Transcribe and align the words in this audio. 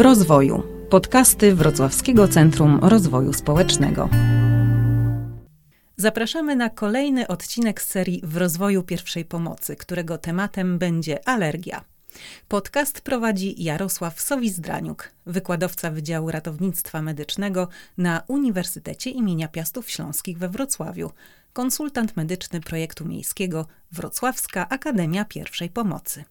W 0.00 0.02
rozwoju. 0.02 0.62
Podcasty 0.90 1.54
Wrocławskiego 1.54 2.28
Centrum 2.28 2.78
Rozwoju 2.82 3.32
Społecznego. 3.32 4.08
Zapraszamy 5.96 6.56
na 6.56 6.70
kolejny 6.70 7.26
odcinek 7.26 7.82
serii 7.82 8.20
W 8.24 8.36
rozwoju 8.36 8.82
pierwszej 8.82 9.24
pomocy, 9.24 9.76
którego 9.76 10.18
tematem 10.18 10.78
będzie 10.78 11.28
alergia. 11.28 11.84
Podcast 12.48 13.00
prowadzi 13.00 13.64
Jarosław 13.64 14.20
Sowizdraniuk, 14.20 15.10
wykładowca 15.26 15.90
Wydziału 15.90 16.30
Ratownictwa 16.30 17.02
Medycznego 17.02 17.68
na 17.98 18.22
Uniwersytecie 18.28 19.10
imienia 19.10 19.48
Piastów 19.48 19.90
Śląskich 19.90 20.38
we 20.38 20.48
Wrocławiu, 20.48 21.10
konsultant 21.52 22.16
medyczny 22.16 22.60
projektu 22.60 23.04
miejskiego 23.04 23.66
Wrocławska 23.92 24.68
Akademia 24.68 25.24
Pierwszej 25.24 25.68
Pomocy. 25.68 26.24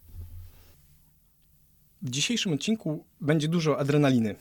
W 2.01 2.09
dzisiejszym 2.09 2.53
odcinku 2.53 3.05
będzie 3.21 3.47
dużo 3.47 3.79
adrenaliny, 3.79 4.35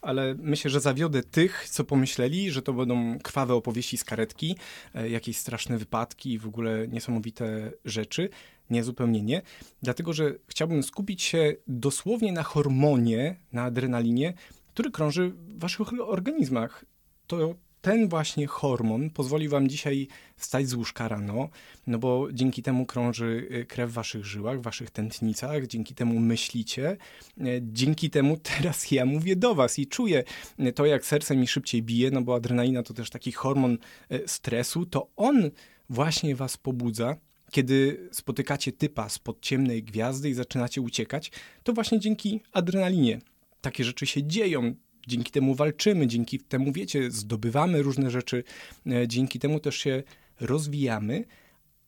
ale 0.00 0.34
myślę, 0.38 0.70
że 0.70 0.80
zawiodę 0.80 1.22
tych, 1.22 1.68
co 1.68 1.84
pomyśleli, 1.84 2.50
że 2.50 2.62
to 2.62 2.72
będą 2.72 3.18
krwawe 3.18 3.54
opowieści 3.54 3.98
z 3.98 4.04
karetki, 4.04 4.56
e, 4.94 5.08
jakieś 5.08 5.36
straszne 5.36 5.78
wypadki 5.78 6.32
i 6.32 6.38
w 6.38 6.46
ogóle 6.46 6.88
niesamowite 6.88 7.72
rzeczy. 7.84 8.28
Nie, 8.70 8.84
zupełnie 8.84 9.22
nie. 9.22 9.42
Dlatego, 9.82 10.12
że 10.12 10.34
chciałbym 10.48 10.82
skupić 10.82 11.22
się 11.22 11.54
dosłownie 11.66 12.32
na 12.32 12.42
hormonie, 12.42 13.36
na 13.52 13.62
adrenalinie, 13.62 14.34
który 14.74 14.90
krąży 14.90 15.28
w 15.30 15.58
waszych 15.58 16.00
organizmach. 16.00 16.84
To 17.26 17.54
ten 17.82 18.08
właśnie 18.08 18.46
hormon 18.46 19.10
pozwoli 19.10 19.48
wam 19.48 19.68
dzisiaj 19.68 20.08
wstać 20.36 20.68
z 20.68 20.74
łóżka 20.74 21.08
rano, 21.08 21.48
no 21.86 21.98
bo 21.98 22.28
dzięki 22.32 22.62
temu 22.62 22.86
krąży 22.86 23.48
y, 23.50 23.66
krew 23.66 23.90
w 23.90 23.92
waszych 23.92 24.24
żyłach, 24.24 24.58
w 24.58 24.62
waszych 24.62 24.90
tętnicach, 24.90 25.66
dzięki 25.66 25.94
temu 25.94 26.20
myślicie, 26.20 26.96
y, 27.40 27.62
dzięki 27.62 28.10
temu 28.10 28.36
teraz 28.56 28.90
ja 28.90 29.06
mówię 29.06 29.36
do 29.36 29.54
was 29.54 29.78
i 29.78 29.86
czuję 29.86 30.24
y, 30.60 30.72
to, 30.72 30.86
jak 30.86 31.06
serce 31.06 31.36
mi 31.36 31.46
szybciej 31.46 31.82
bije, 31.82 32.10
no 32.10 32.22
bo 32.22 32.34
adrenalina 32.34 32.82
to 32.82 32.94
też 32.94 33.10
taki 33.10 33.32
hormon 33.32 33.78
stresu, 34.26 34.86
to 34.86 35.08
on 35.16 35.50
właśnie 35.90 36.36
was 36.36 36.56
pobudza, 36.56 37.16
kiedy 37.50 38.08
spotykacie 38.12 38.72
typa 38.72 39.08
spod 39.08 39.40
ciemnej 39.40 39.82
gwiazdy 39.82 40.30
i 40.30 40.34
zaczynacie 40.34 40.80
uciekać, 40.80 41.32
to 41.62 41.72
właśnie 41.72 42.00
dzięki 42.00 42.40
adrenalinie 42.52 43.18
takie 43.60 43.84
rzeczy 43.84 44.06
się 44.06 44.22
dzieją 44.26 44.74
dzięki 45.06 45.32
temu 45.32 45.54
walczymy, 45.54 46.06
dzięki 46.06 46.38
temu, 46.38 46.72
wiecie, 46.72 47.10
zdobywamy 47.10 47.82
różne 47.82 48.10
rzeczy, 48.10 48.44
e, 48.86 49.08
dzięki 49.08 49.38
temu 49.38 49.60
też 49.60 49.76
się 49.76 50.02
rozwijamy, 50.40 51.24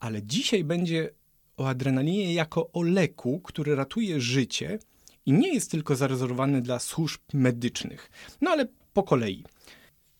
ale 0.01 0.23
dzisiaj 0.23 0.65
będzie 0.65 1.11
o 1.57 1.69
adrenalinie 1.69 2.35
jako 2.35 2.71
o 2.73 2.83
leku, 2.83 3.41
który 3.41 3.75
ratuje 3.75 4.21
życie 4.21 4.79
i 5.27 5.33
nie 5.33 5.55
jest 5.55 5.71
tylko 5.71 5.97
zarezerwowany 5.97 6.63
dla 6.63 6.79
służb 6.79 7.21
medycznych. 7.33 8.11
No 8.41 8.51
ale 8.51 8.67
po 8.93 9.03
kolei. 9.03 9.45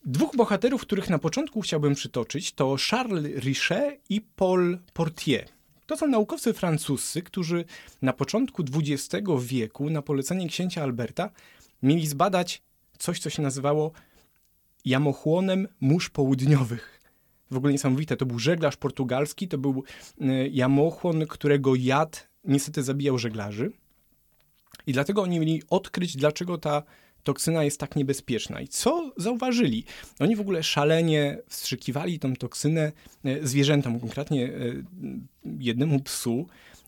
Dwóch 0.07 0.37
bohaterów, 0.37 0.83
których 0.83 1.11
na 1.11 1.19
początku 1.19 1.61
chciałbym 1.61 1.95
przytoczyć, 1.95 2.53
to 2.53 2.77
Charles 2.91 3.45
Richet 3.45 4.01
i 4.09 4.21
Paul 4.21 4.79
Portier. 4.93 5.49
To 5.87 5.97
są 5.97 6.07
naukowcy 6.07 6.53
francuscy, 6.53 7.23
którzy 7.23 7.65
na 8.03 8.13
początku 8.13 8.63
XX 8.75 9.27
wieku, 9.43 9.91
na 9.91 10.03
polecenie 10.03 10.49
księcia 10.49 10.83
Alberta, 10.83 11.31
mieli 11.83 12.07
zbadać 12.07 12.63
coś, 12.99 13.21
co 13.21 13.31
się 13.31 13.43
nazywało 13.43 13.93
jamochłonem 14.85 15.69
mórz 15.81 16.11
południowych. 16.11 17.01
W 17.51 17.57
ogóle 17.57 17.73
niesamowite. 17.73 18.17
To 18.17 18.27
był 18.27 18.39
żeglarz 18.39 18.77
portugalski, 18.77 19.49
to 19.49 19.59
był 19.59 19.85
e, 20.21 20.49
jamochłon, 20.49 21.27
którego 21.27 21.75
jad 21.75 22.29
niestety 22.45 22.83
zabijał 22.83 23.19
żeglarzy. 23.19 23.73
I 24.87 24.93
dlatego 24.93 25.23
oni 25.23 25.41
mieli 25.41 25.63
odkryć, 25.71 26.17
dlaczego 26.17 26.59
ta 26.59 26.83
toksyna 27.23 27.65
jest 27.65 27.81
tak 27.81 27.97
niebezpieczna. 27.97 28.61
I 28.61 28.69
co 28.69 29.13
zauważyli? 29.17 29.85
Oni 30.19 30.37
w 30.37 30.41
ogóle 30.41 30.63
szalenie 30.63 31.39
wstrzykiwali 31.49 32.19
tą 32.19 32.37
toksynę 32.37 32.93
e, 33.25 33.47
zwierzętom, 33.47 34.01
konkretnie 34.01 34.47
e, 34.47 34.53
jednemu 35.59 36.01
psu. 36.01 36.47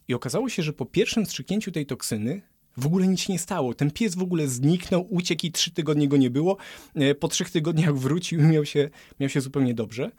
I 0.09 0.15
okazało 0.15 0.49
się, 0.49 0.63
że 0.63 0.73
po 0.73 0.87
pierwszym 0.87 1.25
wstrzyknięciu 1.25 1.73
tej 1.73 1.87
toksyny 1.87 2.43
w 2.77 2.87
ogóle 2.87 3.07
nic 3.07 3.29
nie 3.29 3.39
stało. 3.39 3.75
Ten 3.75 3.91
pies 3.91 4.15
w 4.15 4.23
ogóle 4.23 4.49
zniknął, 4.49 5.07
uciekł 5.11 5.47
i 5.47 5.53
trzy 5.53 5.71
tygodnie 5.71 6.09
go 6.09 6.17
nie 6.17 6.31
było. 6.31 6.57
E, 6.95 7.15
po 7.15 7.29
trzech 7.29 7.51
tygodniach 7.51 7.97
wrócił 7.97 8.41
i 8.41 8.43
miał 8.43 8.65
się, 8.65 8.91
miał 9.21 9.29
się 9.29 9.41
zupełnie 9.41 9.75
dobrze. 9.75 10.11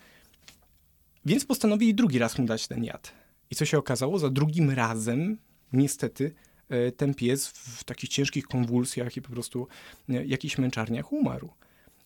Więc 1.26 1.46
postanowili 1.46 1.96
drugi 1.96 2.20
raz 2.20 2.38
mu 2.38 2.46
dać 2.46 2.68
ten 2.68 2.84
jad. 2.84 3.14
I 3.52 3.56
co 3.56 3.66
się 3.66 3.78
okazało? 3.78 4.20
Za 4.20 4.30
drugim 4.30 4.70
razem, 4.70 5.38
niestety, 5.74 6.34
e, 6.70 6.92
ten 6.92 7.14
pies 7.14 7.48
w 7.48 7.84
takich 7.84 8.10
ciężkich 8.10 8.48
konwulsjach 8.48 9.18
i 9.18 9.22
po 9.22 9.30
prostu 9.30 9.68
e, 10.10 10.26
jakichś 10.26 10.58
męczarniach 10.58 11.14
umarł. 11.14 11.50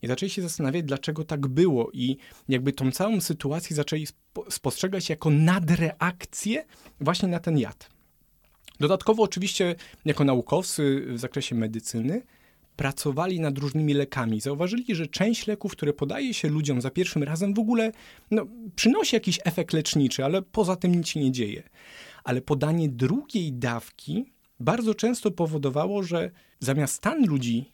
I 0.01 0.07
zaczęli 0.07 0.29
się 0.29 0.41
zastanawiać, 0.41 0.83
dlaczego 0.83 1.23
tak 1.23 1.47
było, 1.47 1.91
i 1.93 2.17
jakby 2.49 2.73
tą 2.73 2.91
całą 2.91 3.21
sytuację 3.21 3.75
zaczęli 3.75 4.07
spostrzegać 4.49 5.09
jako 5.09 5.29
nadreakcję 5.29 6.65
właśnie 6.99 7.29
na 7.29 7.39
ten 7.39 7.57
jad. 7.57 7.89
Dodatkowo 8.81 9.23
oczywiście 9.23 9.75
jako 10.05 10.23
naukowcy 10.23 11.05
w 11.07 11.19
zakresie 11.19 11.55
medycyny 11.55 12.21
pracowali 12.75 13.39
nad 13.39 13.57
różnymi 13.57 13.93
lekami. 13.93 14.41
Zauważyli, 14.41 14.95
że 14.95 15.07
część 15.07 15.47
leków, 15.47 15.71
które 15.71 15.93
podaje 15.93 16.33
się 16.33 16.49
ludziom 16.49 16.81
za 16.81 16.89
pierwszym 16.89 17.23
razem 17.23 17.53
w 17.53 17.59
ogóle 17.59 17.91
no, 18.31 18.47
przynosi 18.75 19.15
jakiś 19.15 19.39
efekt 19.43 19.73
leczniczy, 19.73 20.25
ale 20.25 20.41
poza 20.41 20.75
tym 20.75 20.95
nic 20.95 21.07
się 21.07 21.19
nie 21.19 21.31
dzieje. 21.31 21.63
Ale 22.23 22.41
podanie 22.41 22.89
drugiej 22.89 23.53
dawki 23.53 24.25
bardzo 24.59 24.95
często 24.95 25.31
powodowało, 25.31 26.03
że 26.03 26.31
zamiast 26.59 26.93
stan 26.93 27.25
ludzi, 27.25 27.71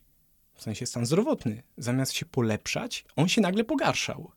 w 0.53 0.61
sensie 0.61 0.85
stan 0.85 1.05
zdrowotny, 1.05 1.63
zamiast 1.77 2.13
się 2.13 2.25
polepszać, 2.25 3.05
on 3.15 3.27
się 3.27 3.41
nagle 3.41 3.63
pogarszał. 3.63 4.31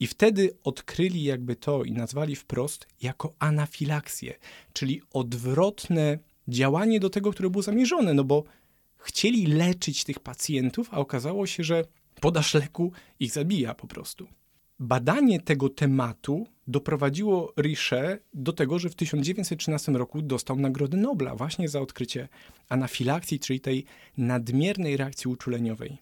I 0.00 0.06
wtedy 0.06 0.56
odkryli 0.64 1.22
jakby 1.22 1.56
to 1.56 1.84
i 1.84 1.92
nazwali 1.92 2.36
wprost 2.36 2.86
jako 3.02 3.34
anafilaksję, 3.38 4.34
czyli 4.72 5.02
odwrotne 5.12 6.18
działanie 6.48 7.00
do 7.00 7.10
tego, 7.10 7.32
które 7.32 7.50
było 7.50 7.62
zamierzone, 7.62 8.14
no 8.14 8.24
bo 8.24 8.44
chcieli 8.98 9.46
leczyć 9.46 10.04
tych 10.04 10.20
pacjentów, 10.20 10.88
a 10.92 10.96
okazało 10.96 11.46
się, 11.46 11.64
że 11.64 11.84
podaż 12.20 12.54
leku 12.54 12.92
ich 13.20 13.32
zabija 13.32 13.74
po 13.74 13.86
prostu. 13.86 14.26
Badanie 14.80 15.40
tego 15.40 15.68
tematu 15.68 16.46
doprowadziło 16.66 17.52
Richet 17.56 18.22
do 18.34 18.52
tego, 18.52 18.78
że 18.78 18.88
w 18.88 18.94
1913 18.94 19.92
roku 19.92 20.22
dostał 20.22 20.56
Nagrodę 20.56 20.96
Nobla 20.96 21.34
właśnie 21.34 21.68
za 21.68 21.80
odkrycie 21.80 22.28
anafilakcji, 22.68 23.40
czyli 23.40 23.60
tej 23.60 23.84
nadmiernej 24.16 24.96
reakcji 24.96 25.30
uczuleniowej. 25.30 25.98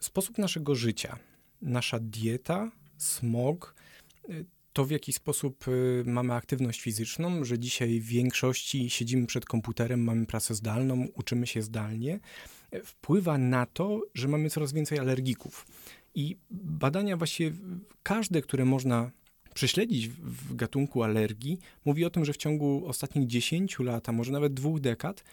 Sposób 0.00 0.38
naszego 0.38 0.74
życia, 0.74 1.18
nasza 1.62 1.98
dieta, 2.00 2.70
smog, 2.98 3.74
y, 4.30 4.44
to 4.72 4.84
w 4.84 4.90
jaki 4.90 5.12
sposób 5.12 5.68
y, 5.68 6.02
mamy 6.06 6.34
aktywność 6.34 6.80
fizyczną, 6.80 7.44
że 7.44 7.58
dzisiaj 7.58 8.00
w 8.00 8.06
większości 8.06 8.90
siedzimy 8.90 9.26
przed 9.26 9.44
komputerem, 9.44 10.04
mamy 10.04 10.26
pracę 10.26 10.54
zdalną, 10.54 11.06
uczymy 11.14 11.46
się 11.46 11.62
zdalnie, 11.62 12.20
wpływa 12.84 13.38
na 13.38 13.66
to, 13.66 14.00
że 14.14 14.28
mamy 14.28 14.50
coraz 14.50 14.72
więcej 14.72 14.98
alergików. 14.98 15.66
I 16.14 16.36
badania 16.50 17.16
właściwie 17.16 17.56
każde, 18.02 18.42
które 18.42 18.64
można 18.64 19.10
prześledzić 19.54 20.08
w 20.08 20.54
gatunku 20.54 21.02
alergii, 21.02 21.58
mówi 21.84 22.04
o 22.04 22.10
tym, 22.10 22.24
że 22.24 22.32
w 22.32 22.36
ciągu 22.36 22.82
ostatnich 22.86 23.26
10 23.26 23.78
lat, 23.78 24.08
a 24.08 24.12
może 24.12 24.32
nawet 24.32 24.54
dwóch 24.54 24.80
dekad, 24.80 25.24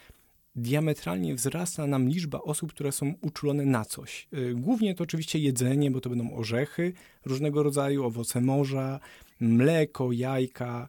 diametralnie 0.56 1.34
wzrasta 1.34 1.86
nam 1.86 2.08
liczba 2.08 2.40
osób, 2.40 2.72
które 2.72 2.92
są 2.92 3.14
uczulone 3.20 3.64
na 3.64 3.84
coś. 3.84 4.28
Y, 4.34 4.54
głównie 4.54 4.94
to 4.94 5.04
oczywiście 5.04 5.38
jedzenie, 5.38 5.90
bo 5.90 6.00
to 6.00 6.10
będą 6.10 6.34
orzechy 6.34 6.92
różnego 7.24 7.62
rodzaju, 7.62 8.04
owoce 8.04 8.40
morza, 8.40 9.00
mleko, 9.40 10.12
jajka, 10.12 10.88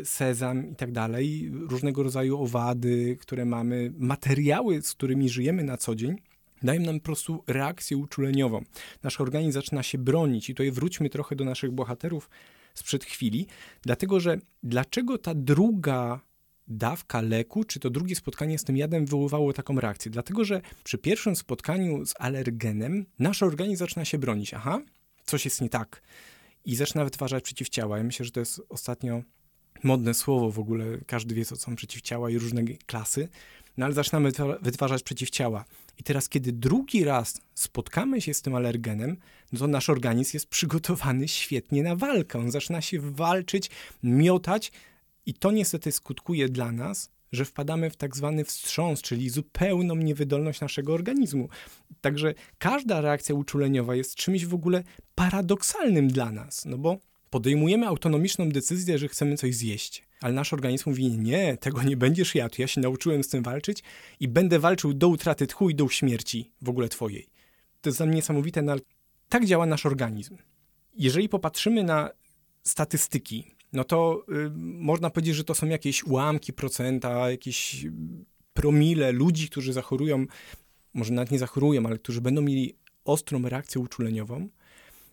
y, 0.00 0.04
sezam 0.04 0.70
i 0.70 0.76
tak 0.76 0.92
dalej, 0.92 1.50
różnego 1.52 2.02
rodzaju 2.02 2.42
owady, 2.42 3.16
które 3.20 3.44
mamy, 3.44 3.92
materiały, 3.98 4.82
z 4.82 4.92
którymi 4.92 5.28
żyjemy 5.28 5.64
na 5.64 5.76
co 5.76 5.94
dzień, 5.94 6.16
dają 6.62 6.80
nam 6.80 7.00
po 7.00 7.04
prostu 7.04 7.44
reakcję 7.46 7.96
uczuleniową. 7.96 8.64
Nasz 9.02 9.20
organizm 9.20 9.52
zaczyna 9.52 9.82
się 9.82 9.98
bronić 9.98 10.50
i 10.50 10.54
tutaj 10.54 10.70
wróćmy 10.70 11.10
trochę 11.10 11.36
do 11.36 11.44
naszych 11.44 11.70
bohaterów 11.70 12.30
sprzed 12.74 13.04
chwili, 13.04 13.46
dlatego 13.82 14.20
że 14.20 14.38
dlaczego 14.62 15.18
ta 15.18 15.34
druga 15.34 16.20
dawka 16.70 17.20
leku, 17.20 17.64
czy 17.64 17.80
to 17.80 17.90
drugie 17.90 18.16
spotkanie 18.16 18.58
z 18.58 18.64
tym 18.64 18.76
jadem 18.76 19.04
wywoływało 19.04 19.52
taką 19.52 19.80
reakcję? 19.80 20.10
Dlatego, 20.10 20.44
że 20.44 20.60
przy 20.84 20.98
pierwszym 20.98 21.36
spotkaniu 21.36 22.06
z 22.06 22.14
alergenem 22.18 23.06
nasz 23.18 23.42
organizm 23.42 23.76
zaczyna 23.76 24.04
się 24.04 24.18
bronić. 24.18 24.54
Aha, 24.54 24.80
coś 25.24 25.44
jest 25.44 25.60
nie 25.60 25.68
tak. 25.68 26.02
I 26.64 26.76
zaczyna 26.76 27.04
wytwarzać 27.04 27.44
przeciwciała. 27.44 27.98
Ja 27.98 28.04
myślę, 28.04 28.24
że 28.24 28.32
to 28.32 28.40
jest 28.40 28.60
ostatnio 28.68 29.22
modne 29.82 30.14
słowo 30.14 30.50
w 30.50 30.58
ogóle. 30.58 30.84
Każdy 31.06 31.34
wie, 31.34 31.44
co 31.44 31.56
są 31.56 31.76
przeciwciała 31.76 32.30
i 32.30 32.38
różne 32.38 32.62
klasy. 32.86 33.28
No 33.76 33.86
ale 33.86 33.94
zaczynamy 33.94 34.32
wytwarzać 34.62 35.02
przeciwciała. 35.02 35.64
I 35.98 36.02
teraz, 36.02 36.28
kiedy 36.28 36.52
drugi 36.52 37.04
raz 37.04 37.40
spotkamy 37.54 38.20
się 38.20 38.34
z 38.34 38.42
tym 38.42 38.54
alergenem, 38.54 39.16
no 39.52 39.58
to 39.58 39.66
nasz 39.66 39.90
organizm 39.90 40.30
jest 40.34 40.46
przygotowany 40.46 41.28
świetnie 41.28 41.82
na 41.82 41.96
walkę. 41.96 42.38
On 42.38 42.50
zaczyna 42.50 42.80
się 42.80 43.00
walczyć, 43.00 43.70
miotać, 44.02 44.72
i 45.30 45.34
to 45.34 45.50
niestety 45.50 45.92
skutkuje 45.92 46.48
dla 46.48 46.72
nas 46.72 47.10
że 47.32 47.44
wpadamy 47.44 47.90
w 47.90 47.96
tak 47.96 48.16
zwany 48.16 48.44
wstrząs, 48.44 49.02
czyli 49.02 49.30
zupełną 49.30 49.94
niewydolność 49.94 50.60
naszego 50.60 50.94
organizmu. 50.94 51.48
Także 52.00 52.34
każda 52.58 53.00
reakcja 53.00 53.34
uczuleniowa 53.34 53.94
jest 53.94 54.14
czymś 54.14 54.46
w 54.46 54.54
ogóle 54.54 54.82
paradoksalnym 55.14 56.08
dla 56.08 56.32
nas, 56.32 56.64
no 56.64 56.78
bo 56.78 56.98
podejmujemy 57.30 57.86
autonomiczną 57.86 58.48
decyzję, 58.48 58.98
że 58.98 59.08
chcemy 59.08 59.36
coś 59.36 59.54
zjeść, 59.54 60.06
ale 60.20 60.34
nasz 60.34 60.52
organizm 60.52 60.90
mówi: 60.90 61.10
Nie, 61.10 61.56
tego 61.56 61.82
nie 61.82 61.96
będziesz 61.96 62.34
jadł. 62.34 62.54
Ja 62.58 62.66
się 62.66 62.80
nauczyłem 62.80 63.24
z 63.24 63.28
tym 63.28 63.42
walczyć 63.42 63.82
i 64.20 64.28
będę 64.28 64.58
walczył 64.58 64.94
do 64.94 65.08
utraty 65.08 65.46
tchu 65.46 65.70
i 65.70 65.74
do 65.74 65.88
śmierci 65.88 66.50
w 66.62 66.68
ogóle 66.68 66.88
twojej. 66.88 67.26
To 67.80 67.90
jest 67.90 67.98
dla 67.98 68.06
mnie 68.06 68.16
niesamowite, 68.16 68.62
no 68.62 68.72
ale 68.72 68.80
tak 69.28 69.46
działa 69.46 69.66
nasz 69.66 69.86
organizm. 69.86 70.36
Jeżeli 70.94 71.28
popatrzymy 71.28 71.84
na 71.84 72.10
statystyki, 72.62 73.59
no 73.72 73.84
to 73.84 74.24
y, 74.28 74.50
można 74.56 75.10
powiedzieć, 75.10 75.36
że 75.36 75.44
to 75.44 75.54
są 75.54 75.66
jakieś 75.66 76.04
ułamki 76.04 76.52
procenta, 76.52 77.30
jakieś 77.30 77.86
promile 78.54 79.12
ludzi, 79.12 79.48
którzy 79.48 79.72
zachorują, 79.72 80.26
może 80.94 81.12
nawet 81.12 81.30
nie 81.30 81.38
zachorują, 81.38 81.86
ale 81.86 81.98
którzy 81.98 82.20
będą 82.20 82.42
mieli 82.42 82.74
ostrą 83.04 83.42
reakcję 83.42 83.80
uczuleniową, 83.80 84.48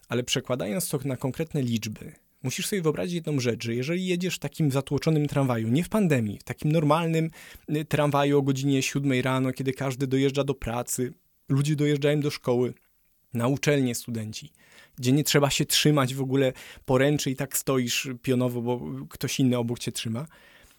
ale 0.09 0.23
przekładając 0.23 0.89
to 0.89 0.99
na 1.05 1.17
konkretne 1.17 1.61
liczby, 1.61 2.13
musisz 2.43 2.67
sobie 2.67 2.81
wyobrazić 2.81 3.15
jedną 3.15 3.39
rzecz, 3.39 3.63
że 3.63 3.75
jeżeli 3.75 4.05
jedziesz 4.05 4.35
w 4.35 4.39
takim 4.39 4.71
zatłoczonym 4.71 5.27
tramwaju, 5.27 5.67
nie 5.67 5.83
w 5.83 5.89
pandemii, 5.89 6.39
w 6.39 6.43
takim 6.43 6.71
normalnym 6.71 7.29
y, 7.75 7.85
tramwaju 7.85 8.37
o 8.37 8.41
godzinie 8.41 8.83
7 8.83 9.21
rano, 9.21 9.53
kiedy 9.53 9.73
każdy 9.73 10.07
dojeżdża 10.07 10.43
do 10.43 10.53
pracy, 10.53 11.13
ludzie 11.49 11.75
dojeżdżają 11.75 12.19
do 12.19 12.29
szkoły, 12.29 12.73
na 13.33 13.47
uczelnie 13.47 13.95
studenci, 13.95 14.51
gdzie 14.95 15.11
nie 15.11 15.23
trzeba 15.23 15.49
się 15.49 15.65
trzymać 15.65 16.15
w 16.15 16.21
ogóle 16.21 16.53
poręczy 16.85 17.31
i 17.31 17.35
tak 17.35 17.57
stoisz 17.57 18.09
pionowo, 18.21 18.61
bo 18.61 18.81
ktoś 19.09 19.39
inny 19.39 19.57
obok 19.57 19.79
cię 19.79 19.91
trzyma, 19.91 20.25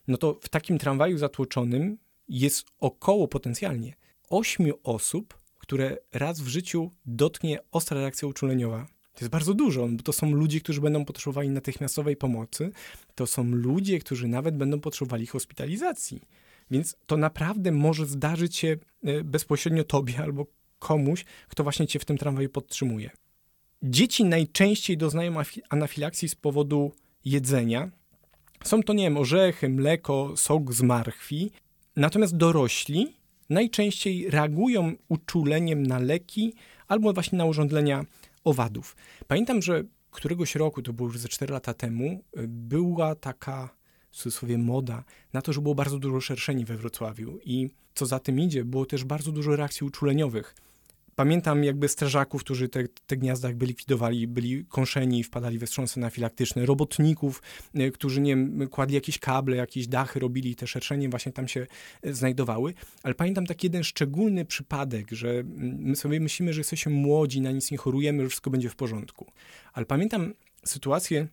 no 0.09 0.17
to 0.17 0.39
w 0.43 0.49
takim 0.49 0.79
tramwaju 0.79 1.19
zatłoczonym 1.19 1.99
jest 2.29 2.67
około 2.81 3.29
potencjalnie 3.29 3.95
ośmiu 4.31 4.75
osób, 4.85 5.39
które 5.59 5.97
raz 6.12 6.41
w 6.41 6.49
życiu 6.49 6.91
dotknie 7.06 7.59
ostra 7.73 8.00
reakcja 8.00 8.29
uczuleniowa. 8.29 8.87
To 9.15 9.25
jest 9.25 9.31
bardzo 9.33 9.55
dużo, 9.55 9.89
bo 9.89 10.03
to 10.03 10.12
są 10.12 10.31
ludzie, 10.31 10.61
którzy 10.61 10.81
będą 10.81 11.05
potrzebowali 11.05 11.50
natychmiastowej 11.50 12.17
pomocy, 12.17 12.71
to 13.15 13.27
są 13.27 13.45
ludzie, 13.45 13.99
którzy 13.99 14.29
nawet 14.29 14.56
będą 14.56 14.81
potrzebowali 14.81 15.27
hospitalizacji. 15.27 16.21
Więc 16.71 16.97
to 17.06 17.17
naprawdę 17.17 17.73
może 17.73 18.06
zdarzyć 18.06 18.56
się 18.56 18.77
e, 19.05 19.25
bezpośrednio 19.25 19.85
tobie 19.85 20.19
albo 20.19 20.47
komuś, 20.78 21.25
kto 21.48 21.62
właśnie 21.62 21.86
cię 21.86 21.98
w 21.98 22.04
tym 22.04 22.19
tramwaju 22.19 22.48
podtrzymuje. 22.48 23.10
Dzieci 23.82 24.25
najczęściej 24.25 24.96
doznają 24.96 25.34
anafilakcji 25.69 26.28
z 26.28 26.34
powodu 26.34 26.92
jedzenia. 27.25 27.90
Są 28.64 28.82
to, 28.82 28.92
nie 28.92 29.04
wiem, 29.04 29.16
orzechy, 29.16 29.69
mleko, 29.69 30.36
sok 30.36 30.72
z 30.72 30.82
marchwi. 30.82 31.50
Natomiast 31.96 32.36
dorośli 32.36 33.16
najczęściej 33.50 34.30
reagują 34.30 34.92
uczuleniem 35.08 35.86
na 35.86 35.98
leki 35.98 36.54
albo 36.88 37.12
właśnie 37.12 37.38
na 37.38 37.44
urządzenia 37.44 38.04
owadów. 38.44 38.96
Pamiętam, 39.26 39.62
że 39.62 39.84
któregoś 40.10 40.54
roku, 40.54 40.82
to 40.82 40.92
było 40.92 41.08
już 41.08 41.19
ze 41.19 41.28
4 41.28 41.52
lata 41.52 41.75
temu, 41.75 42.25
była 42.48 43.14
taka 43.14 43.78
w 44.10 44.16
cudzysłowie 44.16 44.58
moda 44.58 45.04
na 45.32 45.42
to, 45.42 45.52
że 45.52 45.60
było 45.60 45.75
bardzo 45.75 45.98
dużo 45.98 46.20
szerszeni 46.20 46.64
we 46.64 46.76
Wrocławiu 46.76 47.38
i 47.44 47.70
co 47.94 48.06
za 48.06 48.19
tym 48.19 48.40
idzie, 48.40 48.64
było 48.64 48.86
też 48.86 49.04
bardzo 49.04 49.32
dużo 49.32 49.56
reakcji 49.56 49.86
uczuleniowych. 49.86 50.54
Pamiętam 51.19 51.65
jakby 51.65 51.88
strażaków, 51.88 52.44
którzy 52.44 52.69
te, 52.69 52.88
te 53.06 53.17
gniazda 53.17 53.49
jakby 53.49 53.67
likwidowali, 53.67 54.26
byli 54.26 54.65
kąszeni, 54.65 55.25
wpadali 55.25 55.59
we 55.59 55.67
wstrząsy 55.67 56.00
anafilaktyczne, 56.00 56.67
robotników, 56.67 57.43
e, 57.75 57.91
którzy 57.91 58.20
nie 58.20 58.37
wiem, 58.37 58.69
kładli 58.69 58.94
jakieś 58.94 59.19
kable, 59.19 59.56
jakieś 59.56 59.87
dachy 59.87 60.20
robili, 60.20 60.56
te 60.56 60.67
szerszenie 60.67 61.09
właśnie 61.09 61.32
tam 61.32 61.49
się 61.49 61.67
e, 62.03 62.15
znajdowały. 62.15 62.75
Ale 63.03 63.15
pamiętam 63.15 63.47
taki 63.47 63.67
jeden 63.67 63.85
szczególny 63.85 64.44
przypadek, 64.44 65.11
że 65.11 65.43
my 65.79 65.97
sobie 65.97 66.20
myślimy, 66.20 66.53
że 66.53 66.61
jesteśmy 66.61 66.93
młodzi, 66.93 67.41
na 67.41 67.50
nic 67.50 67.71
nie 67.71 67.79
chorujemy, 67.79 68.23
że 68.23 68.29
wszystko 68.29 68.50
będzie 68.50 68.69
w 68.69 68.76
porządku. 68.76 69.26
Ale 69.73 69.87
pamiętam 69.87 70.35
sytuację 70.64 71.26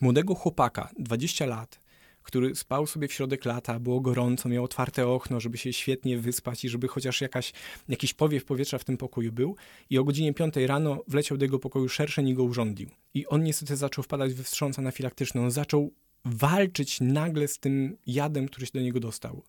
młodego 0.00 0.34
chłopaka, 0.34 0.90
20 0.98 1.46
lat, 1.46 1.81
który 2.22 2.54
spał 2.54 2.86
sobie 2.86 3.08
w 3.08 3.12
środek 3.12 3.44
lata, 3.44 3.80
było 3.80 4.00
gorąco, 4.00 4.48
miał 4.48 4.64
otwarte 4.64 5.08
okno, 5.08 5.40
żeby 5.40 5.58
się 5.58 5.72
świetnie 5.72 6.18
wyspać 6.18 6.64
i 6.64 6.68
żeby 6.68 6.88
chociaż 6.88 7.20
jakaś, 7.20 7.52
jakiś 7.88 8.14
powiew 8.14 8.44
powietrza 8.44 8.78
w 8.78 8.84
tym 8.84 8.96
pokoju 8.96 9.32
był. 9.32 9.56
I 9.90 9.98
o 9.98 10.04
godzinie 10.04 10.34
5 10.34 10.54
rano 10.56 11.02
wleciał 11.08 11.38
do 11.38 11.44
jego 11.44 11.58
pokoju 11.58 11.88
szerszeń 11.88 12.28
i 12.28 12.34
go 12.34 12.44
urządził. 12.44 12.90
I 13.14 13.26
on 13.26 13.42
niestety 13.42 13.76
zaczął 13.76 14.04
wpadać 14.04 14.34
we 14.34 14.42
wstrząs 14.42 14.78
anafilaktyczny. 14.78 15.40
On 15.40 15.50
zaczął 15.50 15.92
walczyć 16.24 17.00
nagle 17.00 17.48
z 17.48 17.58
tym 17.58 17.96
jadem, 18.06 18.46
który 18.46 18.66
się 18.66 18.72
do 18.74 18.80
niego 18.80 19.00
dostał. 19.00 19.42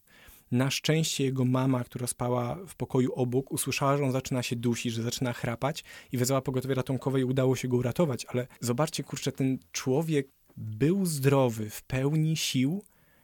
Na 0.51 0.71
szczęście 0.71 1.23
jego 1.23 1.45
mama, 1.45 1.83
która 1.83 2.07
spała 2.07 2.57
w 2.67 2.75
pokoju 2.75 3.13
obok, 3.13 3.51
usłyszała, 3.51 3.97
że 3.97 4.03
on 4.03 4.11
zaczyna 4.11 4.43
się 4.43 4.55
dusić, 4.55 4.93
że 4.93 5.03
zaczyna 5.03 5.33
chrapać 5.33 5.83
i 6.11 6.17
wezwała 6.17 6.41
pogotowie 6.41 6.75
ratunkowe 6.75 7.19
i 7.19 7.23
udało 7.23 7.55
się 7.55 7.67
go 7.67 7.77
uratować. 7.77 8.25
Ale 8.25 8.47
zobaczcie, 8.59 9.03
kurczę, 9.03 9.31
ten 9.31 9.57
człowiek 9.71 10.27
był 10.57 11.05
zdrowy, 11.05 11.69
w 11.69 11.83
pełni 11.83 12.37
sił 12.37 12.83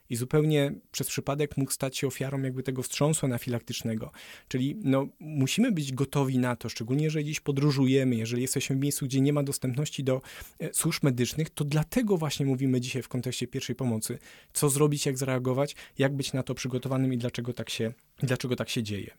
i 0.09 0.15
zupełnie 0.15 0.73
przez 0.91 1.07
przypadek 1.07 1.57
mógł 1.57 1.71
stać 1.71 1.97
się 1.97 2.07
ofiarą 2.07 2.41
jakby 2.41 2.63
tego 2.63 2.83
wstrząsu 2.83 3.25
anafilaktycznego. 3.25 4.11
Czyli 4.47 4.75
no, 4.83 5.07
musimy 5.19 5.71
być 5.71 5.93
gotowi 5.93 6.37
na 6.37 6.55
to, 6.55 6.69
szczególnie 6.69 7.03
jeżeli 7.03 7.25
gdzieś 7.25 7.39
podróżujemy, 7.39 8.15
jeżeli 8.15 8.41
jesteśmy 8.41 8.75
w 8.75 8.79
miejscu, 8.79 9.05
gdzie 9.05 9.21
nie 9.21 9.33
ma 9.33 9.43
dostępności 9.43 10.03
do 10.03 10.21
e, 10.59 10.73
służb 10.73 11.03
medycznych, 11.03 11.49
to 11.49 11.63
dlatego 11.63 12.17
właśnie 12.17 12.45
mówimy 12.45 12.81
dzisiaj 12.81 13.01
w 13.01 13.07
kontekście 13.07 13.47
pierwszej 13.47 13.75
pomocy, 13.75 14.19
co 14.53 14.69
zrobić, 14.69 15.05
jak 15.05 15.17
zareagować, 15.17 15.75
jak 15.97 16.15
być 16.15 16.33
na 16.33 16.43
to 16.43 16.55
przygotowanym 16.55 17.13
i 17.13 17.17
dlaczego 17.17 17.53
tak 17.53 17.69
się, 17.69 17.93
dlaczego 18.19 18.55
tak 18.55 18.69
się 18.69 18.83
dzieje. 18.83 19.11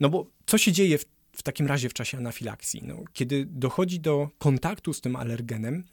No 0.00 0.08
bo 0.08 0.26
co 0.46 0.58
się 0.58 0.72
dzieje 0.72 0.98
w, 0.98 1.04
w 1.32 1.42
takim 1.42 1.66
razie 1.66 1.88
w 1.88 1.94
czasie 1.94 2.18
anafilakcji? 2.18 2.82
No, 2.84 3.04
kiedy 3.12 3.46
dochodzi 3.46 4.00
do 4.00 4.28
kontaktu 4.38 4.92
z 4.92 5.00
tym 5.00 5.16
alergenem, 5.16 5.84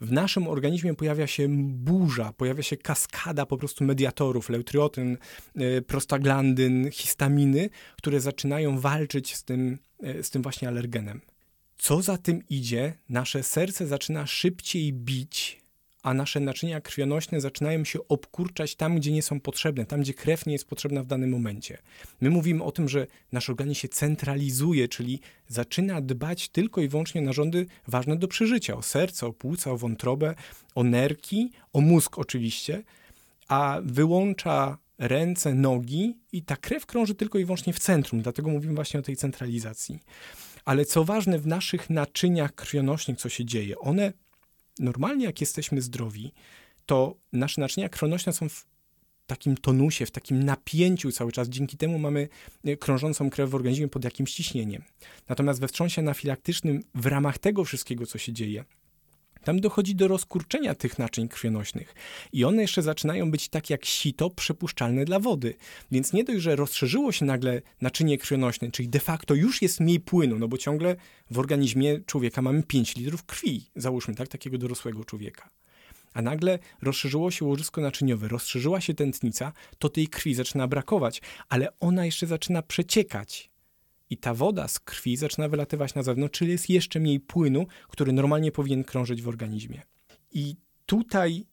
w 0.00 0.12
naszym 0.12 0.48
organizmie 0.48 0.94
pojawia 0.94 1.26
się 1.26 1.48
burza, 1.58 2.32
pojawia 2.32 2.62
się 2.62 2.76
kaskada 2.76 3.46
po 3.46 3.56
prostu 3.56 3.84
mediatorów, 3.84 4.48
leutriotyn, 4.48 5.16
y, 5.60 5.82
prostaglandyn, 5.82 6.90
histaminy, 6.90 7.70
które 7.96 8.20
zaczynają 8.20 8.80
walczyć 8.80 9.36
z 9.36 9.44
tym, 9.44 9.78
y, 10.04 10.22
z 10.22 10.30
tym 10.30 10.42
właśnie 10.42 10.68
alergenem. 10.68 11.20
Co 11.76 12.02
za 12.02 12.18
tym 12.18 12.42
idzie, 12.48 12.94
nasze 13.08 13.42
serce 13.42 13.86
zaczyna 13.86 14.26
szybciej 14.26 14.92
bić, 14.92 15.60
a 16.02 16.14
nasze 16.14 16.40
naczynia 16.40 16.80
krwionośne 16.80 17.40
zaczynają 17.40 17.84
się 17.84 18.08
obkurczać 18.08 18.74
tam, 18.74 18.96
gdzie 18.96 19.12
nie 19.12 19.22
są 19.22 19.40
potrzebne, 19.40 19.86
tam, 19.86 20.00
gdzie 20.00 20.14
krew 20.14 20.46
nie 20.46 20.52
jest 20.52 20.64
potrzebna 20.64 21.02
w 21.02 21.06
danym 21.06 21.30
momencie. 21.30 21.78
My 22.20 22.30
mówimy 22.30 22.64
o 22.64 22.72
tym, 22.72 22.88
że 22.88 23.06
nasz 23.32 23.50
organizm 23.50 23.80
się 23.80 23.88
centralizuje, 23.88 24.88
czyli 24.88 25.20
zaczyna 25.48 26.00
dbać 26.00 26.48
tylko 26.48 26.80
i 26.80 26.88
wyłącznie 26.88 27.20
o 27.20 27.24
narządy 27.24 27.66
ważne 27.88 28.16
do 28.16 28.28
przeżycia, 28.28 28.76
o 28.76 28.82
serce, 28.82 29.26
o 29.26 29.32
płuca, 29.32 29.70
o 29.70 29.76
wątrobę, 29.76 30.34
o 30.74 30.84
nerki, 30.84 31.50
o 31.72 31.80
mózg 31.80 32.18
oczywiście, 32.18 32.82
a 33.48 33.80
wyłącza 33.84 34.78
ręce, 34.98 35.54
nogi 35.54 36.18
i 36.32 36.42
ta 36.42 36.56
krew 36.56 36.86
krąży 36.86 37.14
tylko 37.14 37.38
i 37.38 37.44
wyłącznie 37.44 37.72
w 37.72 37.78
centrum, 37.78 38.22
dlatego 38.22 38.50
mówimy 38.50 38.74
właśnie 38.74 39.00
o 39.00 39.02
tej 39.02 39.16
centralizacji. 39.16 39.98
Ale 40.64 40.84
co 40.84 41.04
ważne, 41.04 41.38
w 41.38 41.46
naszych 41.46 41.90
naczyniach 41.90 42.54
krwionośnych, 42.54 43.18
co 43.18 43.28
się 43.28 43.44
dzieje? 43.44 43.78
One 43.78 44.12
normalnie 44.78 45.24
jak 45.24 45.40
jesteśmy 45.40 45.82
zdrowi, 45.82 46.32
to 46.86 47.16
nasze 47.32 47.60
naczynia 47.60 47.88
krwionośne 47.88 48.32
są 48.32 48.48
w 48.48 48.66
takim 49.26 49.56
tonusie, 49.56 50.06
w 50.06 50.10
takim 50.10 50.42
napięciu 50.42 51.12
cały 51.12 51.32
czas. 51.32 51.48
Dzięki 51.48 51.76
temu 51.76 51.98
mamy 51.98 52.28
e, 52.64 52.76
krążącą 52.76 53.30
krew 53.30 53.50
w 53.50 53.54
organizmie 53.54 53.88
pod 53.88 54.04
jakimś 54.04 54.34
ciśnieniem. 54.34 54.82
Natomiast 55.28 55.60
we 55.60 55.66
wstrząsie 55.66 56.02
anafilaktycznym, 56.02 56.82
w 56.94 57.06
ramach 57.06 57.38
tego 57.38 57.64
wszystkiego, 57.64 58.06
co 58.06 58.18
się 58.18 58.32
dzieje, 58.32 58.64
tam 59.48 59.60
dochodzi 59.60 59.94
do 59.94 60.08
rozkurczenia 60.08 60.74
tych 60.74 60.98
naczyń 60.98 61.28
krwionośnych 61.28 61.94
i 62.32 62.44
one 62.44 62.62
jeszcze 62.62 62.82
zaczynają 62.82 63.30
być 63.30 63.48
tak 63.48 63.70
jak 63.70 63.84
sito 63.84 64.30
przepuszczalne 64.30 65.04
dla 65.04 65.20
wody. 65.20 65.54
Więc 65.90 66.12
nie 66.12 66.24
dość, 66.24 66.42
że 66.42 66.56
rozszerzyło 66.56 67.12
się 67.12 67.24
nagle 67.24 67.62
naczynie 67.80 68.18
krwionośne, 68.18 68.70
czyli 68.70 68.88
de 68.88 69.00
facto 69.00 69.34
już 69.34 69.62
jest 69.62 69.80
mniej 69.80 70.00
płynu, 70.00 70.38
no 70.38 70.48
bo 70.48 70.58
ciągle 70.58 70.96
w 71.30 71.38
organizmie 71.38 72.00
człowieka 72.06 72.42
mamy 72.42 72.62
5 72.62 72.96
litrów 72.96 73.24
krwi, 73.24 73.70
załóżmy, 73.76 74.14
tak, 74.14 74.28
takiego 74.28 74.58
dorosłego 74.58 75.04
człowieka. 75.04 75.50
A 76.12 76.22
nagle 76.22 76.58
rozszerzyło 76.82 77.30
się 77.30 77.44
łożysko 77.44 77.80
naczyniowe, 77.80 78.28
rozszerzyła 78.28 78.80
się 78.80 78.94
tętnica, 78.94 79.52
to 79.78 79.88
tej 79.88 80.08
krwi 80.08 80.34
zaczyna 80.34 80.68
brakować, 80.68 81.22
ale 81.48 81.68
ona 81.80 82.04
jeszcze 82.04 82.26
zaczyna 82.26 82.62
przeciekać 82.62 83.50
i 84.10 84.16
ta 84.16 84.34
woda 84.34 84.68
z 84.68 84.80
krwi 84.80 85.16
zaczyna 85.16 85.48
wylatywać 85.48 85.94
na 85.94 86.02
zewnątrz, 86.02 86.38
czyli 86.38 86.50
jest 86.50 86.70
jeszcze 86.70 87.00
mniej 87.00 87.20
płynu, 87.20 87.66
który 87.88 88.12
normalnie 88.12 88.52
powinien 88.52 88.84
krążyć 88.84 89.22
w 89.22 89.28
organizmie. 89.28 89.82
I 90.32 90.56
tutaj 90.86 91.46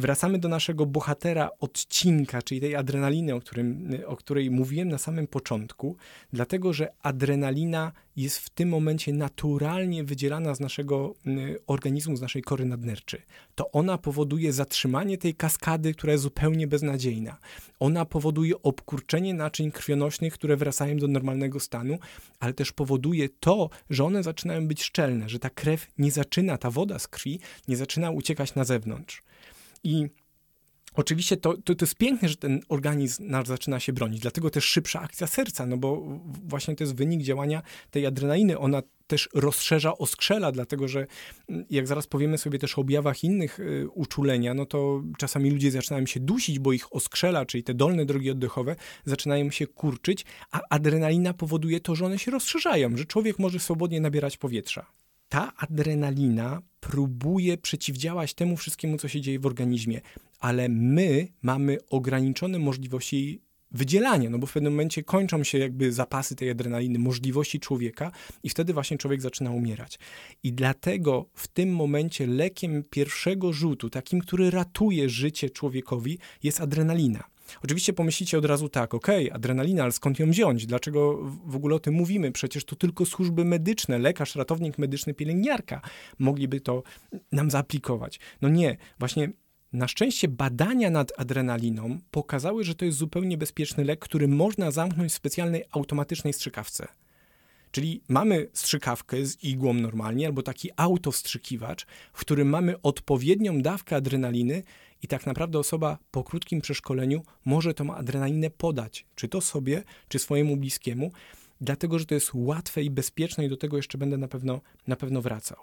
wracamy 0.00 0.38
do 0.38 0.48
naszego 0.48 0.86
bohatera 0.86 1.50
odcinka, 1.60 2.42
czyli 2.42 2.60
tej 2.60 2.76
adrenaliny, 2.76 3.34
o, 3.34 3.40
którym, 3.40 3.90
o 4.06 4.16
której 4.16 4.50
mówiłem 4.50 4.88
na 4.88 4.98
samym 4.98 5.26
początku, 5.26 5.96
dlatego 6.32 6.72
że 6.72 6.92
adrenalina 7.02 7.92
jest 8.16 8.38
w 8.38 8.50
tym 8.50 8.68
momencie 8.68 9.12
naturalnie 9.12 10.04
wydzielana 10.04 10.54
z 10.54 10.60
naszego 10.60 11.14
organizmu, 11.66 12.16
z 12.16 12.20
naszej 12.20 12.42
kory 12.42 12.64
nadnerczy. 12.64 13.22
To 13.54 13.70
ona 13.70 13.98
powoduje 13.98 14.52
zatrzymanie 14.52 15.18
tej 15.18 15.34
kaskady, 15.34 15.94
która 15.94 16.12
jest 16.12 16.22
zupełnie 16.22 16.66
beznadziejna. 16.66 17.38
Ona 17.80 18.04
powoduje 18.04 18.62
obkurczenie 18.62 19.34
naczyń 19.34 19.70
krwionośnych, 19.70 20.34
które 20.34 20.56
wracają 20.56 20.96
do 20.96 21.08
normalnego 21.08 21.60
stanu, 21.60 21.98
ale 22.40 22.52
też 22.52 22.72
powoduje 22.72 23.28
to, 23.28 23.70
że 23.90 24.04
one 24.04 24.22
zaczynają 24.22 24.68
być 24.68 24.82
szczelne, 24.82 25.28
że 25.28 25.38
ta 25.38 25.50
krew 25.50 25.86
nie 25.98 26.10
zaczyna, 26.10 26.58
ta 26.58 26.70
woda 26.70 26.98
z 26.98 27.08
krwi 27.08 27.40
nie 27.68 27.76
zaczyna 27.76 28.10
uciekać 28.10 28.54
na 28.54 28.64
zewnątrz. 28.64 29.22
I 29.84 30.08
Oczywiście 30.94 31.36
to, 31.36 31.56
to, 31.64 31.74
to, 31.74 31.84
jest 31.84 31.94
piękne, 31.94 32.28
że 32.28 32.36
ten 32.36 32.60
organizm 32.68 33.26
nasz 33.26 33.48
zaczyna 33.48 33.80
się 33.80 33.92
bronić, 33.92 34.20
dlatego 34.20 34.50
też 34.50 34.64
szybsza 34.64 35.00
akcja 35.00 35.26
serca, 35.26 35.66
no 35.66 35.76
bo 35.76 36.02
właśnie 36.48 36.76
to 36.76 36.84
jest 36.84 36.94
wynik 36.94 37.22
działania 37.22 37.62
tej 37.90 38.06
adrenaliny. 38.06 38.58
Ona 38.58 38.82
też 39.06 39.28
rozszerza 39.34 39.98
oskrzela, 39.98 40.52
dlatego 40.52 40.88
że 40.88 41.06
mm, 41.48 41.64
jak 41.70 41.86
zaraz 41.86 42.06
powiemy 42.06 42.38
sobie 42.38 42.58
też 42.58 42.78
o 42.78 42.80
objawach 42.80 43.24
innych 43.24 43.60
y, 43.60 43.88
uczulenia, 43.94 44.54
no 44.54 44.66
to 44.66 45.02
czasami 45.18 45.50
ludzie 45.50 45.70
zaczynają 45.70 46.06
się 46.06 46.20
dusić, 46.20 46.58
bo 46.58 46.72
ich 46.72 46.94
oskrzela, 46.94 47.46
czyli 47.46 47.64
te 47.64 47.74
dolne 47.74 48.04
drogi 48.04 48.30
oddechowe, 48.30 48.76
zaczynają 49.04 49.50
się 49.50 49.66
kurczyć, 49.66 50.24
a 50.50 50.60
adrenalina 50.70 51.34
powoduje 51.34 51.80
to, 51.80 51.94
że 51.94 52.06
one 52.06 52.18
się 52.18 52.30
rozszerzają, 52.30 52.96
że 52.96 53.04
człowiek 53.04 53.38
może 53.38 53.58
swobodnie 53.58 54.00
nabierać 54.00 54.36
powietrza 54.36 54.86
ta 55.30 55.52
adrenalina 55.56 56.62
próbuje 56.90 57.58
przeciwdziałać 57.58 58.34
temu 58.34 58.56
wszystkiemu, 58.56 58.98
co 58.98 59.08
się 59.08 59.20
dzieje 59.20 59.38
w 59.38 59.46
organizmie, 59.46 60.00
ale 60.40 60.68
my 60.68 61.28
mamy 61.42 61.78
ograniczone 61.90 62.58
możliwości 62.58 63.40
wydzielania, 63.70 64.30
no 64.30 64.38
bo 64.38 64.46
w 64.46 64.52
pewnym 64.52 64.72
momencie 64.72 65.02
kończą 65.02 65.44
się 65.44 65.58
jakby 65.58 65.92
zapasy 65.92 66.36
tej 66.36 66.50
adrenaliny, 66.50 66.98
możliwości 66.98 67.60
człowieka 67.60 68.12
i 68.42 68.50
wtedy 68.50 68.72
właśnie 68.72 68.98
człowiek 68.98 69.20
zaczyna 69.20 69.50
umierać. 69.50 69.98
I 70.42 70.52
dlatego 70.52 71.26
w 71.34 71.48
tym 71.48 71.74
momencie 71.74 72.26
lekiem 72.26 72.82
pierwszego 72.90 73.52
rzutu, 73.52 73.90
takim, 73.90 74.20
który 74.20 74.50
ratuje 74.50 75.08
życie 75.08 75.50
człowiekowi, 75.50 76.18
jest 76.42 76.60
adrenalina. 76.60 77.24
Oczywiście 77.64 77.92
pomyślicie 77.92 78.38
od 78.38 78.44
razu 78.44 78.68
tak, 78.68 78.94
okej, 78.94 79.24
okay, 79.26 79.36
adrenalina, 79.36 79.82
ale 79.82 79.92
skąd 79.92 80.18
ją 80.18 80.30
wziąć? 80.30 80.66
Dlaczego 80.66 81.18
w 81.46 81.56
ogóle 81.56 81.74
o 81.76 81.78
tym 81.78 81.94
mówimy? 81.94 82.32
Przecież 82.32 82.64
to 82.64 82.76
tylko 82.76 83.06
służby 83.06 83.44
medyczne, 83.44 83.98
lekarz, 83.98 84.36
ratownik 84.36 84.78
medyczny, 84.78 85.14
pielęgniarka 85.14 85.80
mogliby 86.18 86.60
to 86.60 86.82
nam 87.32 87.50
zaaplikować. 87.50 88.20
No 88.42 88.48
nie, 88.48 88.76
właśnie 88.98 89.32
na 89.72 89.88
szczęście 89.88 90.28
badania 90.28 90.90
nad 90.90 91.12
adrenaliną 91.16 91.98
pokazały, 92.10 92.64
że 92.64 92.74
to 92.74 92.84
jest 92.84 92.98
zupełnie 92.98 93.38
bezpieczny 93.38 93.84
lek, 93.84 94.00
który 94.00 94.28
można 94.28 94.70
zamknąć 94.70 95.12
w 95.12 95.14
specjalnej 95.14 95.64
automatycznej 95.70 96.32
strzykawce. 96.32 96.88
Czyli 97.70 98.02
mamy 98.08 98.48
strzykawkę 98.52 99.26
z 99.26 99.44
igłą 99.44 99.74
normalnie, 99.74 100.26
albo 100.26 100.42
taki 100.42 100.70
autowstrzykiwacz, 100.76 101.86
w 102.12 102.20
którym 102.20 102.48
mamy 102.48 102.82
odpowiednią 102.82 103.62
dawkę 103.62 103.96
adrenaliny 103.96 104.62
i 105.02 105.08
tak 105.08 105.26
naprawdę 105.26 105.58
osoba 105.58 105.98
po 106.10 106.24
krótkim 106.24 106.60
przeszkoleniu 106.60 107.22
może 107.44 107.74
tą 107.74 107.94
adrenalinę 107.94 108.50
podać, 108.50 109.06
czy 109.14 109.28
to 109.28 109.40
sobie, 109.40 109.82
czy 110.08 110.18
swojemu 110.18 110.56
bliskiemu, 110.56 111.12
dlatego 111.60 111.98
że 111.98 112.06
to 112.06 112.14
jest 112.14 112.30
łatwe 112.34 112.82
i 112.82 112.90
bezpieczne 112.90 113.44
i 113.44 113.48
do 113.48 113.56
tego 113.56 113.76
jeszcze 113.76 113.98
będę 113.98 114.16
na 114.16 114.28
pewno, 114.28 114.60
na 114.86 114.96
pewno 114.96 115.22
wracał. 115.22 115.58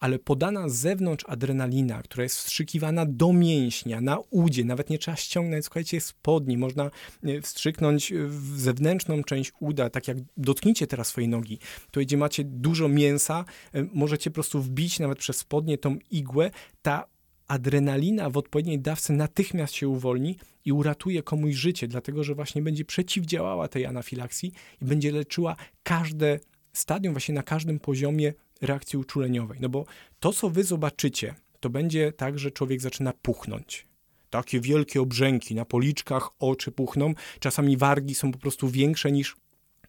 Ale 0.00 0.18
podana 0.18 0.68
z 0.68 0.74
zewnątrz 0.74 1.24
adrenalina, 1.28 2.02
która 2.02 2.22
jest 2.22 2.36
wstrzykiwana 2.36 3.06
do 3.06 3.32
mięśnia, 3.32 4.00
na 4.00 4.18
udzie, 4.30 4.64
nawet 4.64 4.90
nie 4.90 4.98
trzeba 4.98 5.16
ściągnąć, 5.16 5.64
słuchajcie, 5.64 6.00
spodni, 6.00 6.58
można 6.58 6.90
e, 7.22 7.40
wstrzyknąć 7.40 8.12
w 8.26 8.60
zewnętrzną 8.60 9.24
część 9.24 9.52
uda, 9.60 9.90
tak 9.90 10.08
jak 10.08 10.16
dotkniecie 10.36 10.86
teraz 10.86 11.08
swojej 11.08 11.28
nogi, 11.28 11.58
to 11.90 12.00
gdzie 12.00 12.16
macie 12.16 12.44
dużo 12.44 12.88
mięsa, 12.88 13.44
e, 13.74 13.86
możecie 13.94 14.30
po 14.30 14.34
prostu 14.34 14.62
wbić 14.62 14.98
nawet 14.98 15.18
przez 15.18 15.36
spodnie 15.36 15.78
tą 15.78 15.96
igłę, 16.10 16.50
ta 16.82 17.04
adrenalina 17.50 18.30
w 18.30 18.36
odpowiedniej 18.36 18.80
dawce 18.80 19.12
natychmiast 19.12 19.74
się 19.74 19.88
uwolni 19.88 20.36
i 20.64 20.72
uratuje 20.72 21.22
komuś 21.22 21.54
życie, 21.54 21.88
dlatego 21.88 22.24
że 22.24 22.34
właśnie 22.34 22.62
będzie 22.62 22.84
przeciwdziałała 22.84 23.68
tej 23.68 23.86
anafilaksji 23.86 24.52
i 24.82 24.84
będzie 24.84 25.12
leczyła 25.12 25.56
każde 25.82 26.40
stadium, 26.72 27.14
właśnie 27.14 27.34
na 27.34 27.42
każdym 27.42 27.78
poziomie 27.78 28.32
reakcji 28.60 28.98
uczuleniowej. 28.98 29.58
No 29.60 29.68
bo 29.68 29.84
to, 30.20 30.32
co 30.32 30.50
wy 30.50 30.64
zobaczycie, 30.64 31.34
to 31.60 31.70
będzie 31.70 32.12
tak, 32.12 32.38
że 32.38 32.50
człowiek 32.50 32.80
zaczyna 32.80 33.12
puchnąć. 33.12 33.86
Takie 34.30 34.60
wielkie 34.60 35.00
obrzęki 35.00 35.54
na 35.54 35.64
policzkach, 35.64 36.30
oczy 36.38 36.72
puchną. 36.72 37.14
Czasami 37.40 37.76
wargi 37.76 38.14
są 38.14 38.32
po 38.32 38.38
prostu 38.38 38.68
większe 38.68 39.12
niż 39.12 39.36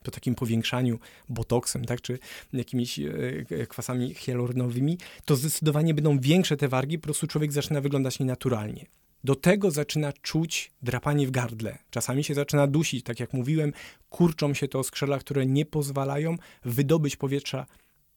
po 0.03 0.12
takim 0.12 0.36
powiększaniu 0.36 1.00
botoksem, 1.29 1.86
tak, 1.86 2.01
czy 2.01 2.20
jakimiś 2.53 3.00
e, 3.00 3.12
e, 3.50 3.67
kwasami 3.67 4.13
hialuronowymi, 4.13 4.98
to 5.25 5.36
zdecydowanie 5.36 5.93
będą 5.93 6.20
większe 6.20 6.58
te 6.58 6.67
wargi, 6.67 7.00
po 7.00 7.03
prostu 7.03 7.27
człowiek 7.27 7.51
zaczyna 7.51 7.81
wyglądać 7.81 8.20
nienaturalnie. 8.20 8.86
Do 9.24 9.36
tego 9.36 9.72
zaczyna 9.72 10.13
czuć 10.13 10.72
drapanie 10.81 11.27
w 11.27 11.31
gardle. 11.31 11.77
Czasami 11.89 12.24
się 12.24 12.34
zaczyna 12.34 12.67
dusić, 12.67 13.03
tak 13.03 13.20
jak 13.20 13.34
mówiłem, 13.34 13.74
kurczą 14.10 14.53
się 14.53 14.67
to 14.67 14.84
skrzela, 14.84 15.20
które 15.20 15.46
nie 15.46 15.65
pozwalają 15.65 16.36
wydobyć 16.65 17.15
powietrza 17.15 17.65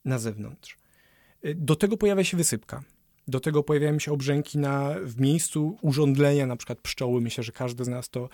na 0.05 0.19
zewnątrz. 0.19 0.77
E, 1.43 1.55
do 1.55 1.77
tego 1.77 1.97
pojawia 1.97 2.25
się 2.25 2.37
wysypka. 2.37 2.83
Do 3.29 3.41
tego 3.41 3.63
pojawiają 3.63 3.99
się 3.99 4.13
obrzęki 4.13 4.59
na, 4.59 4.95
w 5.03 5.21
miejscu 5.21 5.79
urządlenia, 5.83 6.47
na 6.47 6.57
przykład 6.57 6.81
pszczoły. 6.81 7.21
Myślę, 7.21 7.45
że 7.45 7.53
każdy 7.53 7.85
z 7.85 7.89
nas 7.89 8.09
to, 8.11 8.29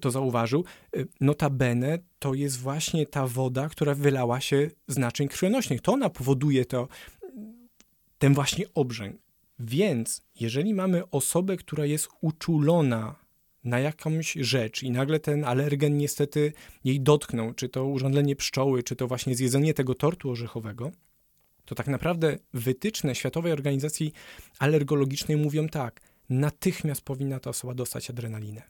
to 0.00 0.10
zauważył. 0.10 0.64
Notabene 1.20 1.98
to 2.18 2.34
jest 2.34 2.58
właśnie 2.58 3.06
ta 3.06 3.26
woda, 3.26 3.68
która 3.68 3.94
wylała 3.94 4.40
się 4.40 4.70
z 4.88 4.98
naczyń 4.98 5.28
krwionośnych. 5.28 5.80
To 5.80 5.92
ona 5.92 6.10
powoduje 6.10 6.64
to, 6.64 6.88
ten 8.18 8.34
właśnie 8.34 8.64
obrzęk. 8.74 9.16
Więc 9.58 10.22
jeżeli 10.40 10.74
mamy 10.74 11.10
osobę, 11.10 11.56
która 11.56 11.86
jest 11.86 12.08
uczulona 12.20 13.14
na 13.64 13.78
jakąś 13.78 14.32
rzecz 14.32 14.82
i 14.82 14.90
nagle 14.90 15.20
ten 15.20 15.44
alergen 15.44 15.96
niestety 15.96 16.52
jej 16.84 17.00
dotknął, 17.00 17.54
czy 17.54 17.68
to 17.68 17.86
urządzenie 17.86 18.36
pszczoły, 18.36 18.82
czy 18.82 18.96
to 18.96 19.06
właśnie 19.06 19.36
zjedzenie 19.36 19.74
tego 19.74 19.94
tortu 19.94 20.30
orzechowego, 20.30 20.90
to 21.64 21.74
tak 21.74 21.86
naprawdę 21.86 22.38
wytyczne 22.54 23.14
Światowej 23.14 23.52
Organizacji 23.52 24.12
Alergologicznej 24.58 25.36
mówią 25.36 25.68
tak, 25.68 26.00
natychmiast 26.30 27.02
powinna 27.02 27.40
ta 27.40 27.50
osoba 27.50 27.74
dostać 27.74 28.10
adrenalinę. 28.10 28.62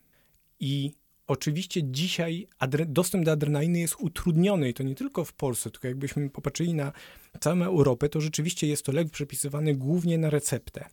I 0.60 0.92
oczywiście 1.26 1.80
dzisiaj 1.84 2.48
dostęp 2.86 3.24
do 3.24 3.32
adrenaliny 3.32 3.78
jest 3.78 3.96
utrudniony 3.98 4.68
i 4.68 4.74
to 4.74 4.82
nie 4.82 4.94
tylko 4.94 5.24
w 5.24 5.32
Polsce, 5.32 5.70
tylko 5.70 5.88
jakbyśmy 5.88 6.30
popatrzyli 6.30 6.74
na 6.74 6.92
całą 7.40 7.62
Europę, 7.62 8.08
to 8.08 8.20
rzeczywiście 8.20 8.66
jest 8.66 8.84
to 8.84 8.92
lek 8.92 9.10
przepisywany 9.10 9.74
głównie 9.74 10.18
na 10.18 10.30
receptę. 10.30 10.84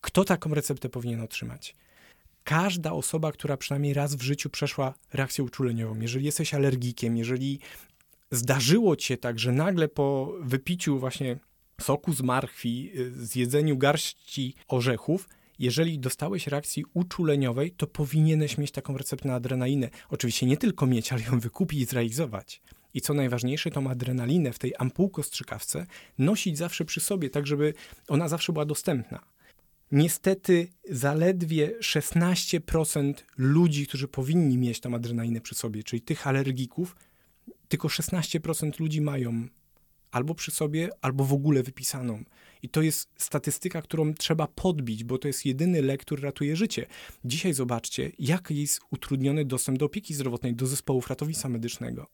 Kto 0.00 0.24
taką 0.24 0.54
receptę 0.54 0.88
powinien 0.88 1.20
otrzymać? 1.20 1.74
Każda 2.44 2.92
osoba, 2.92 3.32
która 3.32 3.56
przynajmniej 3.56 3.94
raz 3.94 4.14
w 4.14 4.22
życiu 4.22 4.50
przeszła 4.50 4.94
reakcję 5.12 5.44
uczuleniową, 5.44 6.00
jeżeli 6.00 6.24
jesteś 6.24 6.54
alergikiem, 6.54 7.16
jeżeli 7.16 7.58
zdarzyło 8.32 8.96
ci 8.96 9.06
się 9.06 9.16
tak, 9.16 9.38
że 9.38 9.52
nagle 9.52 9.88
po 9.88 10.34
wypiciu 10.40 10.98
właśnie 10.98 11.38
soku 11.80 12.12
z 12.12 12.22
marchwi, 12.22 12.90
y, 12.98 13.26
zjedzeniu 13.26 13.76
garści 13.76 14.54
orzechów, 14.68 15.28
jeżeli 15.58 15.98
dostałeś 15.98 16.46
reakcji 16.46 16.84
uczuleniowej, 16.94 17.70
to 17.70 17.86
powinieneś 17.86 18.58
mieć 18.58 18.70
taką 18.70 18.96
receptę 18.96 19.28
na 19.28 19.34
adrenalinę. 19.34 19.90
Oczywiście 20.10 20.46
nie 20.46 20.56
tylko 20.56 20.86
mieć, 20.86 21.12
ale 21.12 21.22
ją 21.22 21.40
wykupić 21.40 21.80
i 21.80 21.84
zrealizować. 21.84 22.62
I 22.94 23.00
co 23.00 23.14
najważniejsze, 23.14 23.70
tą 23.70 23.90
adrenalinę 23.90 24.52
w 24.52 24.58
tej 24.58 24.74
ampułko-strzykawce 24.78 25.86
nosić 26.18 26.58
zawsze 26.58 26.84
przy 26.84 27.00
sobie, 27.00 27.30
tak 27.30 27.46
żeby 27.46 27.74
ona 28.08 28.28
zawsze 28.28 28.52
była 28.52 28.64
dostępna. 28.64 29.20
Niestety 29.92 30.68
zaledwie 30.90 31.78
16% 31.80 33.14
ludzi, 33.38 33.86
którzy 33.86 34.08
powinni 34.08 34.58
mieć 34.58 34.80
tą 34.80 34.94
adrenalinę 34.94 35.40
przy 35.40 35.54
sobie, 35.54 35.82
czyli 35.82 36.02
tych 36.02 36.26
alergików, 36.26 36.96
tylko 37.72 37.88
16% 37.88 38.80
ludzi 38.80 39.00
mają 39.00 39.48
albo 40.10 40.34
przy 40.34 40.50
sobie, 40.50 40.88
albo 41.00 41.24
w 41.24 41.32
ogóle 41.32 41.62
wypisaną. 41.62 42.24
I 42.62 42.68
to 42.68 42.82
jest 42.82 43.08
statystyka, 43.16 43.82
którą 43.82 44.14
trzeba 44.14 44.46
podbić, 44.46 45.04
bo 45.04 45.18
to 45.18 45.28
jest 45.28 45.46
jedyny 45.46 45.82
lek, 45.82 46.00
który 46.00 46.22
ratuje 46.22 46.56
życie. 46.56 46.86
Dzisiaj 47.24 47.54
zobaczcie, 47.54 48.12
jak 48.18 48.50
jest 48.50 48.80
utrudniony 48.90 49.44
dostęp 49.44 49.78
do 49.78 49.86
opieki 49.86 50.14
zdrowotnej, 50.14 50.54
do 50.54 50.66
zespołów 50.66 51.08
ratownictwa 51.08 51.48
medycznego. 51.48 52.06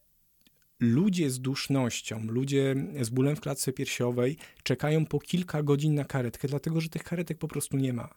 Ludzie 0.81 1.31
z 1.31 1.41
dusznością, 1.41 2.27
ludzie 2.27 2.75
z 3.00 3.11
bólem 3.11 3.37
w 3.37 3.41
klatce 3.41 3.73
piersiowej 3.73 4.37
czekają 4.62 5.07
po 5.07 5.19
kilka 5.19 5.62
godzin 5.62 5.95
na 5.95 6.05
karetkę, 6.05 6.49
dlatego 6.49 6.81
że 6.81 6.88
tych 6.88 7.05
karetek 7.05 7.38
po 7.38 7.49
prostu 7.49 7.77
nie 7.77 7.93
ma. 7.93 8.15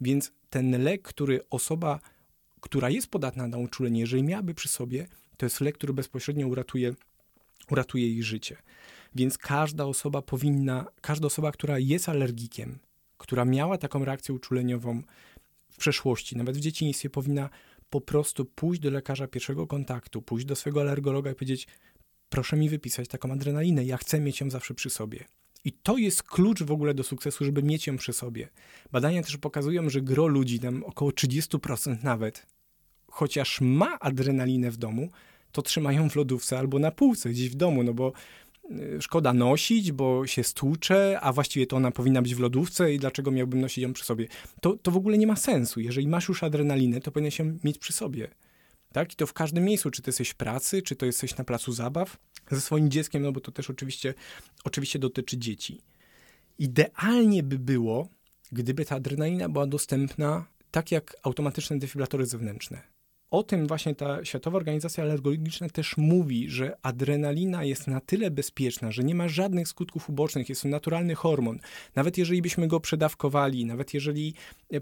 Więc 0.00 0.32
ten 0.50 0.82
lek, 0.82 1.02
który 1.02 1.40
osoba, 1.50 2.00
która 2.64 2.90
jest 2.90 3.06
podatna 3.06 3.48
na 3.48 3.58
uczulenie, 3.58 4.00
jeżeli 4.00 4.22
miałaby 4.22 4.54
przy 4.54 4.68
sobie, 4.68 5.06
to 5.36 5.46
jest 5.46 5.60
lek, 5.60 5.74
który 5.74 5.92
bezpośrednio 5.92 6.48
uratuje, 6.48 6.94
uratuje 7.70 8.08
jej 8.08 8.22
życie. 8.22 8.56
Więc 9.14 9.38
każda 9.38 9.84
osoba 9.84 10.22
powinna, 10.22 10.86
każda 11.00 11.26
osoba, 11.26 11.52
która 11.52 11.78
jest 11.78 12.08
alergikiem, 12.08 12.78
która 13.18 13.44
miała 13.44 13.78
taką 13.78 14.04
reakcję 14.04 14.34
uczuleniową 14.34 15.02
w 15.70 15.76
przeszłości, 15.76 16.36
nawet 16.36 16.56
w 16.56 16.60
dzieciństwie, 16.60 17.10
powinna 17.10 17.50
po 17.90 18.00
prostu 18.00 18.44
pójść 18.44 18.80
do 18.80 18.90
lekarza 18.90 19.26
pierwszego 19.26 19.66
kontaktu, 19.66 20.22
pójść 20.22 20.46
do 20.46 20.56
swojego 20.56 20.80
alergologa 20.80 21.30
i 21.30 21.34
powiedzieć: 21.34 21.66
Proszę 22.28 22.56
mi 22.56 22.68
wypisać 22.68 23.08
taką 23.08 23.32
adrenalinę, 23.32 23.84
ja 23.84 23.96
chcę 23.96 24.20
mieć 24.20 24.40
ją 24.40 24.50
zawsze 24.50 24.74
przy 24.74 24.90
sobie. 24.90 25.24
I 25.64 25.72
to 25.72 25.98
jest 25.98 26.22
klucz 26.22 26.62
w 26.62 26.72
ogóle 26.72 26.94
do 26.94 27.02
sukcesu, 27.02 27.44
żeby 27.44 27.62
mieć 27.62 27.86
ją 27.86 27.96
przy 27.96 28.12
sobie. 28.12 28.48
Badania 28.92 29.22
też 29.22 29.36
pokazują, 29.36 29.90
że 29.90 30.02
gro 30.02 30.26
ludzi, 30.26 30.60
tam 30.60 30.84
około 30.84 31.10
30% 31.10 32.04
nawet, 32.04 32.53
chociaż 33.14 33.60
ma 33.60 33.98
adrenalinę 34.00 34.70
w 34.70 34.76
domu, 34.76 35.08
to 35.52 35.62
trzymają 35.62 36.10
w 36.10 36.16
lodówce 36.16 36.58
albo 36.58 36.78
na 36.78 36.90
półce 36.90 37.30
gdzieś 37.30 37.48
w 37.50 37.54
domu, 37.54 37.82
no 37.82 37.94
bo 37.94 38.12
y, 38.70 39.02
szkoda 39.02 39.32
nosić, 39.32 39.92
bo 39.92 40.26
się 40.26 40.44
stłucze, 40.44 41.18
a 41.20 41.32
właściwie 41.32 41.66
to 41.66 41.76
ona 41.76 41.90
powinna 41.90 42.22
być 42.22 42.34
w 42.34 42.40
lodówce 42.40 42.94
i 42.94 42.98
dlaczego 42.98 43.30
miałbym 43.30 43.60
nosić 43.60 43.82
ją 43.82 43.92
przy 43.92 44.04
sobie? 44.04 44.28
To, 44.60 44.76
to 44.76 44.90
w 44.90 44.96
ogóle 44.96 45.18
nie 45.18 45.26
ma 45.26 45.36
sensu. 45.36 45.80
Jeżeli 45.80 46.08
masz 46.08 46.28
już 46.28 46.42
adrenalinę, 46.42 47.00
to 47.00 47.10
powinieneś 47.10 47.38
ją 47.38 47.58
mieć 47.64 47.78
przy 47.78 47.92
sobie. 47.92 48.28
Tak? 48.92 49.12
I 49.12 49.16
to 49.16 49.26
w 49.26 49.32
każdym 49.32 49.64
miejscu, 49.64 49.90
czy 49.90 50.02
to 50.02 50.08
jesteś 50.08 50.28
w 50.30 50.34
pracy, 50.34 50.82
czy 50.82 50.96
to 50.96 51.06
jesteś 51.06 51.36
na 51.36 51.44
placu 51.44 51.72
zabaw 51.72 52.16
ze 52.50 52.60
swoim 52.60 52.90
dzieckiem, 52.90 53.22
no 53.22 53.32
bo 53.32 53.40
to 53.40 53.52
też 53.52 53.70
oczywiście, 53.70 54.14
oczywiście 54.64 54.98
dotyczy 54.98 55.38
dzieci. 55.38 55.80
Idealnie 56.58 57.42
by 57.42 57.58
było, 57.58 58.08
gdyby 58.52 58.84
ta 58.84 58.96
adrenalina 58.96 59.48
była 59.48 59.66
dostępna 59.66 60.46
tak 60.70 60.92
jak 60.92 61.16
automatyczne 61.22 61.78
defibrylatory 61.78 62.26
zewnętrzne. 62.26 62.93
O 63.34 63.42
tym 63.42 63.66
właśnie 63.66 63.94
ta 63.94 64.24
Światowa 64.24 64.56
Organizacja 64.56 65.04
Alergologiczna 65.04 65.68
też 65.68 65.96
mówi, 65.96 66.50
że 66.50 66.76
adrenalina 66.82 67.64
jest 67.64 67.86
na 67.86 68.00
tyle 68.00 68.30
bezpieczna, 68.30 68.92
że 68.92 69.04
nie 69.04 69.14
ma 69.14 69.28
żadnych 69.28 69.68
skutków 69.68 70.10
ubocznych, 70.10 70.48
jest 70.48 70.62
to 70.62 70.68
naturalny 70.68 71.14
hormon. 71.14 71.58
Nawet 71.94 72.18
jeżeli 72.18 72.42
byśmy 72.42 72.68
go 72.68 72.80
przedawkowali, 72.80 73.64
nawet 73.64 73.94
jeżeli 73.94 74.34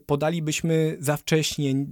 podalibyśmy 0.06 0.96
za 1.00 1.16
wcześnie, 1.16 1.86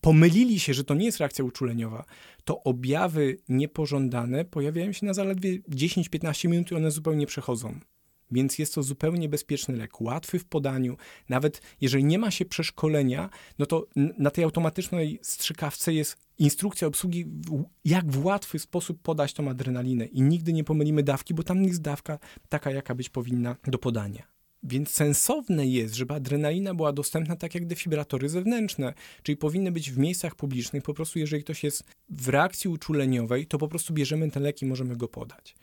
pomylili 0.00 0.60
się, 0.60 0.74
że 0.74 0.84
to 0.84 0.94
nie 0.94 1.04
jest 1.04 1.18
reakcja 1.18 1.44
uczuleniowa, 1.44 2.04
to 2.44 2.62
objawy 2.62 3.38
niepożądane 3.48 4.44
pojawiają 4.44 4.92
się 4.92 5.06
na 5.06 5.14
zaledwie 5.14 5.58
10-15 5.58 6.48
minut 6.48 6.70
i 6.70 6.74
one 6.74 6.90
zupełnie 6.90 7.26
przechodzą. 7.26 7.80
Więc 8.32 8.58
jest 8.58 8.74
to 8.74 8.82
zupełnie 8.82 9.28
bezpieczny 9.28 9.76
lek, 9.76 10.00
łatwy 10.00 10.38
w 10.38 10.44
podaniu. 10.44 10.96
Nawet 11.28 11.62
jeżeli 11.80 12.04
nie 12.04 12.18
ma 12.18 12.30
się 12.30 12.44
przeszkolenia, 12.44 13.30
no 13.58 13.66
to 13.66 13.86
na 13.96 14.30
tej 14.30 14.44
automatycznej 14.44 15.18
strzykawce 15.22 15.94
jest 15.94 16.16
instrukcja 16.38 16.88
obsługi, 16.88 17.26
jak 17.84 18.12
w 18.12 18.24
łatwy 18.24 18.58
sposób 18.58 19.02
podać 19.02 19.32
tą 19.32 19.50
adrenalinę. 19.50 20.06
I 20.06 20.22
nigdy 20.22 20.52
nie 20.52 20.64
pomylimy 20.64 21.02
dawki, 21.02 21.34
bo 21.34 21.42
tam 21.42 21.64
jest 21.64 21.82
dawka 21.82 22.18
taka, 22.48 22.70
jaka 22.70 22.94
być 22.94 23.08
powinna 23.08 23.56
do 23.66 23.78
podania. 23.78 24.32
Więc 24.64 24.90
sensowne 24.90 25.66
jest, 25.66 25.94
żeby 25.94 26.14
adrenalina 26.14 26.74
była 26.74 26.92
dostępna 26.92 27.36
tak 27.36 27.54
jak 27.54 27.66
defibratory 27.66 28.28
zewnętrzne, 28.28 28.94
czyli 29.22 29.36
powinny 29.36 29.72
być 29.72 29.90
w 29.90 29.98
miejscach 29.98 30.34
publicznych. 30.34 30.82
Po 30.82 30.94
prostu, 30.94 31.18
jeżeli 31.18 31.44
ktoś 31.44 31.64
jest 31.64 31.84
w 32.08 32.28
reakcji 32.28 32.70
uczuleniowej, 32.70 33.46
to 33.46 33.58
po 33.58 33.68
prostu 33.68 33.94
bierzemy 33.94 34.30
ten 34.30 34.42
lek 34.42 34.62
i 34.62 34.66
możemy 34.66 34.96
go 34.96 35.08
podać. 35.08 35.54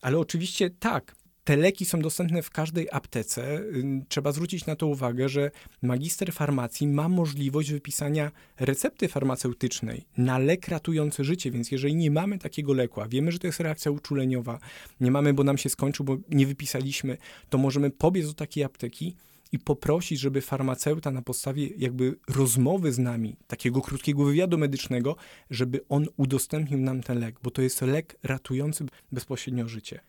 Ale 0.00 0.18
oczywiście 0.18 0.70
tak, 0.70 1.16
te 1.48 1.56
leki 1.56 1.84
są 1.84 2.00
dostępne 2.00 2.42
w 2.42 2.50
każdej 2.50 2.88
aptece. 2.92 3.60
Trzeba 4.08 4.32
zwrócić 4.32 4.66
na 4.66 4.76
to 4.76 4.86
uwagę, 4.86 5.28
że 5.28 5.50
magister 5.82 6.32
farmacji 6.32 6.88
ma 6.88 7.08
możliwość 7.08 7.72
wypisania 7.72 8.30
recepty 8.60 9.08
farmaceutycznej 9.08 10.04
na 10.16 10.38
lek 10.38 10.68
ratujący 10.68 11.24
życie, 11.24 11.50
więc 11.50 11.70
jeżeli 11.70 11.94
nie 11.94 12.10
mamy 12.10 12.38
takiego 12.38 12.72
leku, 12.72 13.00
a 13.00 13.08
wiemy, 13.08 13.32
że 13.32 13.38
to 13.38 13.46
jest 13.46 13.60
reakcja 13.60 13.90
uczuleniowa, 13.90 14.58
nie 15.00 15.10
mamy, 15.10 15.34
bo 15.34 15.44
nam 15.44 15.58
się 15.58 15.68
skończył, 15.68 16.04
bo 16.04 16.16
nie 16.30 16.46
wypisaliśmy, 16.46 17.16
to 17.48 17.58
możemy 17.58 17.90
pobiec 17.90 18.26
do 18.26 18.34
takiej 18.34 18.64
apteki 18.64 19.14
i 19.52 19.58
poprosić, 19.58 20.20
żeby 20.20 20.40
farmaceuta 20.40 21.10
na 21.10 21.22
podstawie 21.22 21.66
jakby 21.76 22.18
rozmowy 22.28 22.92
z 22.92 22.98
nami, 22.98 23.36
takiego 23.46 23.80
krótkiego 23.80 24.24
wywiadu 24.24 24.58
medycznego, 24.58 25.16
żeby 25.50 25.80
on 25.88 26.06
udostępnił 26.16 26.78
nam 26.78 27.02
ten 27.02 27.20
lek, 27.20 27.36
bo 27.42 27.50
to 27.50 27.62
jest 27.62 27.82
lek 27.82 28.18
ratujący 28.22 28.84
bezpośrednio 29.12 29.68
życie 29.68 30.00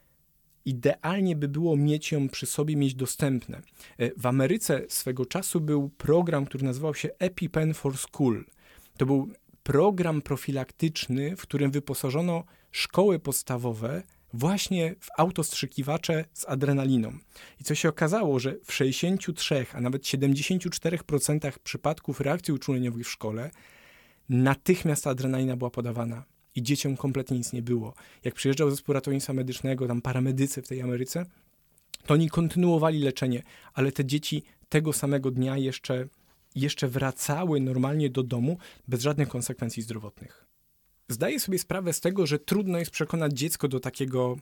idealnie 0.69 1.35
by 1.35 1.47
było 1.47 1.77
mieć 1.77 2.11
ją 2.11 2.29
przy 2.29 2.45
sobie, 2.45 2.75
mieć 2.75 2.95
dostępne. 2.95 3.61
E, 3.97 4.11
w 4.17 4.25
Ameryce 4.25 4.81
swego 4.89 5.25
czasu 5.25 5.61
był 5.61 5.89
program, 5.89 6.45
który 6.45 6.63
nazywał 6.63 6.95
się 6.95 7.09
EpiPen 7.19 7.73
for 7.73 7.97
School. 7.97 8.45
To 8.97 9.05
był 9.05 9.29
program 9.63 10.21
profilaktyczny, 10.21 11.35
w 11.35 11.41
którym 11.41 11.71
wyposażono 11.71 12.43
szkoły 12.71 13.19
podstawowe 13.19 14.03
właśnie 14.33 14.95
w 14.99 15.07
autostrzykiwacze 15.17 16.25
z 16.33 16.45
adrenaliną. 16.49 17.17
I 17.59 17.63
co 17.63 17.75
się 17.75 17.89
okazało, 17.89 18.39
że 18.39 18.55
w 18.63 18.73
63, 18.73 19.65
a 19.73 19.81
nawet 19.81 20.03
74% 20.03 21.51
przypadków 21.63 22.21
reakcji 22.21 22.53
uczuleniowych 22.53 23.07
w 23.07 23.11
szkole 23.11 23.51
natychmiast 24.29 25.07
adrenalina 25.07 25.57
była 25.57 25.69
podawana 25.69 26.23
i 26.55 26.63
dzieciom 26.63 26.97
kompletnie 26.97 27.37
nic 27.37 27.53
nie 27.53 27.61
było. 27.61 27.93
Jak 28.23 28.35
przyjeżdżał 28.35 28.69
zespół 28.69 28.93
ratownictwa 28.93 29.33
medycznego, 29.33 29.87
tam 29.87 30.01
paramedycy 30.01 30.61
w 30.61 30.67
tej 30.67 30.81
Ameryce, 30.81 31.25
to 32.05 32.13
oni 32.13 32.29
kontynuowali 32.29 32.99
leczenie, 32.99 33.43
ale 33.73 33.91
te 33.91 34.05
dzieci 34.05 34.43
tego 34.69 34.93
samego 34.93 35.31
dnia 35.31 35.57
jeszcze, 35.57 36.07
jeszcze 36.55 36.87
wracały 36.87 37.59
normalnie 37.59 38.09
do 38.09 38.23
domu 38.23 38.57
bez 38.87 39.01
żadnych 39.01 39.29
konsekwencji 39.29 39.83
zdrowotnych. 39.83 40.45
Zdaję 41.07 41.39
sobie 41.39 41.59
sprawę 41.59 41.93
z 41.93 41.99
tego, 41.99 42.27
że 42.27 42.39
trudno 42.39 42.79
jest 42.79 42.91
przekonać 42.91 43.33
dziecko 43.33 43.67
do 43.67 43.79
takiego 43.79 44.37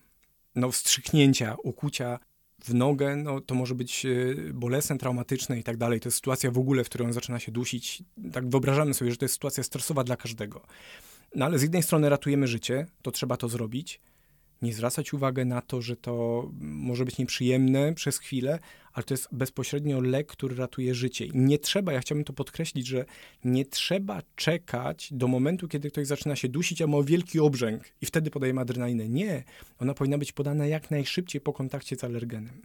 no, 0.56 0.72
wstrzyknięcia, 0.72 1.56
ukucia 1.64 2.20
w 2.64 2.74
nogę, 2.74 3.16
no, 3.16 3.42
to 3.42 3.56
może 3.56 3.76
być 3.76 4.06
e, 4.06 4.36
bolesne, 4.54 4.98
traumatyczne 4.98 5.60
i 5.60 5.64
tak 5.64 5.78
dalej. 5.78 6.00
To 6.00 6.08
jest 6.08 6.18
sytuacja 6.18 6.52
w 6.52 6.58
ogóle, 6.58 6.84
w 6.84 6.90
której 6.90 7.08
on 7.08 7.14
zaczyna 7.14 7.40
się 7.40 7.52
dusić. 7.52 8.04
Tak 8.34 8.50
wyobrażamy 8.50 8.94
sobie, 8.94 9.12
że 9.12 9.18
to 9.18 9.26
jest 9.26 9.34
sytuacja 9.34 9.64
stresowa 9.64 10.04
dla 10.04 10.16
każdego. 10.16 10.62
No 11.38 11.46
ale 11.46 11.60
z 11.60 11.62
jednej 11.62 11.84
strony 11.84 12.10
ratujemy 12.10 12.48
życie, 12.48 12.86
to 13.02 13.12
trzeba 13.12 13.38
to 13.38 13.50
zrobić. 13.50 14.02
Nie 14.62 14.74
zwracać 14.74 15.14
uwagi 15.14 15.46
na 15.46 15.62
to, 15.62 15.82
że 15.82 15.96
to 15.96 16.44
może 16.60 17.06
być 17.06 17.18
nieprzyjemne 17.18 17.94
przez 17.94 18.18
chwilę, 18.18 18.60
ale 18.94 19.04
to 19.04 19.14
jest 19.14 19.28
bezpośrednio 19.32 20.02
lek, 20.02 20.28
który 20.28 20.56
ratuje 20.56 20.96
życie. 20.96 21.26
I 21.26 21.32
nie 21.34 21.60
trzeba, 21.60 21.94
ja 21.94 22.00
chciałbym 22.00 22.26
to 22.26 22.34
podkreślić, 22.34 22.88
że 22.88 23.06
nie 23.44 23.66
trzeba 23.66 24.22
czekać 24.36 25.10
do 25.12 25.28
momentu, 25.28 25.68
kiedy 25.68 25.92
ktoś 25.92 26.08
zaczyna 26.08 26.36
się 26.36 26.50
dusić, 26.50 26.82
a 26.82 26.88
ma 26.88 27.04
wielki 27.04 27.40
obrzęk 27.40 27.84
i 28.02 28.06
wtedy 28.06 28.32
podajemy 28.32 28.62
adrenalinę. 28.62 29.10
Nie, 29.10 29.44
ona 29.80 29.94
powinna 29.94 30.18
być 30.18 30.32
podana 30.32 30.66
jak 30.66 30.92
najszybciej 30.92 31.42
po 31.42 31.54
kontakcie 31.54 31.96
z 31.96 32.04
alergenem. 32.04 32.62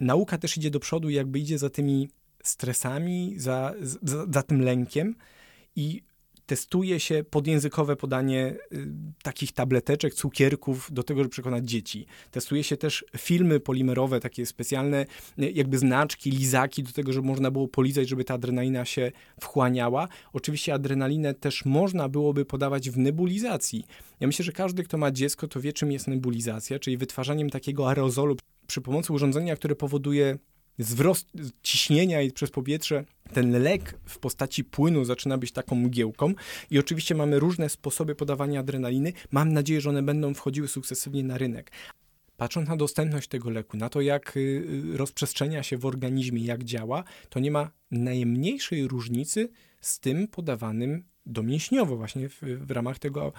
Nauka 0.00 0.38
też 0.38 0.56
idzie 0.56 0.70
do 0.70 0.80
przodu, 0.80 1.10
jakby 1.10 1.38
idzie 1.38 1.58
za 1.58 1.70
tymi 1.70 2.08
stresami, 2.42 3.34
za, 3.36 3.74
za, 3.80 4.26
za 4.30 4.42
tym 4.42 4.60
lękiem 4.60 5.14
i 5.76 6.02
testuje 6.52 7.00
się 7.00 7.24
podjęzykowe 7.30 7.96
podanie 7.96 8.56
y, 8.72 8.86
takich 9.22 9.52
tableteczek, 9.52 10.14
cukierków 10.14 10.92
do 10.92 11.02
tego, 11.02 11.20
żeby 11.20 11.30
przekonać 11.30 11.64
dzieci. 11.64 12.06
Testuje 12.30 12.64
się 12.64 12.76
też 12.76 13.04
filmy 13.18 13.60
polimerowe, 13.60 14.20
takie 14.20 14.46
specjalne 14.46 15.06
y, 15.38 15.50
jakby 15.50 15.78
znaczki, 15.78 16.30
lizaki 16.30 16.82
do 16.82 16.92
tego, 16.92 17.12
żeby 17.12 17.26
można 17.26 17.50
było 17.50 17.68
polizać, 17.68 18.08
żeby 18.08 18.24
ta 18.24 18.34
adrenalina 18.34 18.84
się 18.84 19.12
wchłaniała. 19.40 20.08
Oczywiście 20.32 20.74
adrenalinę 20.74 21.34
też 21.34 21.64
można 21.64 22.08
byłoby 22.08 22.44
podawać 22.44 22.90
w 22.90 22.98
nebulizacji. 22.98 23.84
Ja 24.20 24.26
myślę, 24.26 24.44
że 24.44 24.52
każdy, 24.52 24.82
kto 24.82 24.98
ma 24.98 25.10
dziecko, 25.10 25.48
to 25.48 25.60
wie, 25.60 25.72
czym 25.72 25.92
jest 25.92 26.08
nebulizacja, 26.08 26.78
czyli 26.78 26.96
wytwarzaniem 26.96 27.50
takiego 27.50 27.88
aerozolu 27.88 28.36
przy 28.66 28.80
pomocy 28.80 29.12
urządzenia, 29.12 29.56
które 29.56 29.76
powoduje 29.76 30.38
wzrost 30.78 31.28
ciśnienia 31.62 32.22
i 32.22 32.30
przez 32.30 32.50
powietrze 32.50 33.04
ten 33.32 33.62
lek 33.62 33.98
w 34.04 34.18
postaci 34.18 34.64
płynu 34.64 35.04
zaczyna 35.04 35.38
być 35.38 35.52
taką 35.52 35.76
mgiełką 35.76 36.34
i 36.70 36.78
oczywiście 36.78 37.14
mamy 37.14 37.38
różne 37.38 37.68
sposoby 37.68 38.14
podawania 38.14 38.60
adrenaliny. 38.60 39.12
Mam 39.30 39.52
nadzieję, 39.52 39.80
że 39.80 39.90
one 39.90 40.02
będą 40.02 40.34
wchodziły 40.34 40.68
sukcesywnie 40.68 41.24
na 41.24 41.38
rynek. 41.38 41.72
Patrząc 42.36 42.68
na 42.68 42.76
dostępność 42.76 43.28
tego 43.28 43.50
leku, 43.50 43.76
na 43.76 43.88
to 43.88 44.00
jak 44.00 44.36
y, 44.36 44.40
y, 44.40 44.96
rozprzestrzenia 44.96 45.62
się 45.62 45.78
w 45.78 45.86
organizmie, 45.86 46.44
jak 46.44 46.64
działa, 46.64 47.04
to 47.28 47.40
nie 47.40 47.50
ma 47.50 47.70
najmniejszej 47.90 48.88
różnicy 48.88 49.48
z 49.80 50.00
tym 50.00 50.28
podawanym 50.28 51.04
domięśniowo 51.26 51.96
właśnie 51.96 52.28
w, 52.28 52.40
w, 52.40 52.70
ramach 52.70 52.98
tego, 52.98 53.32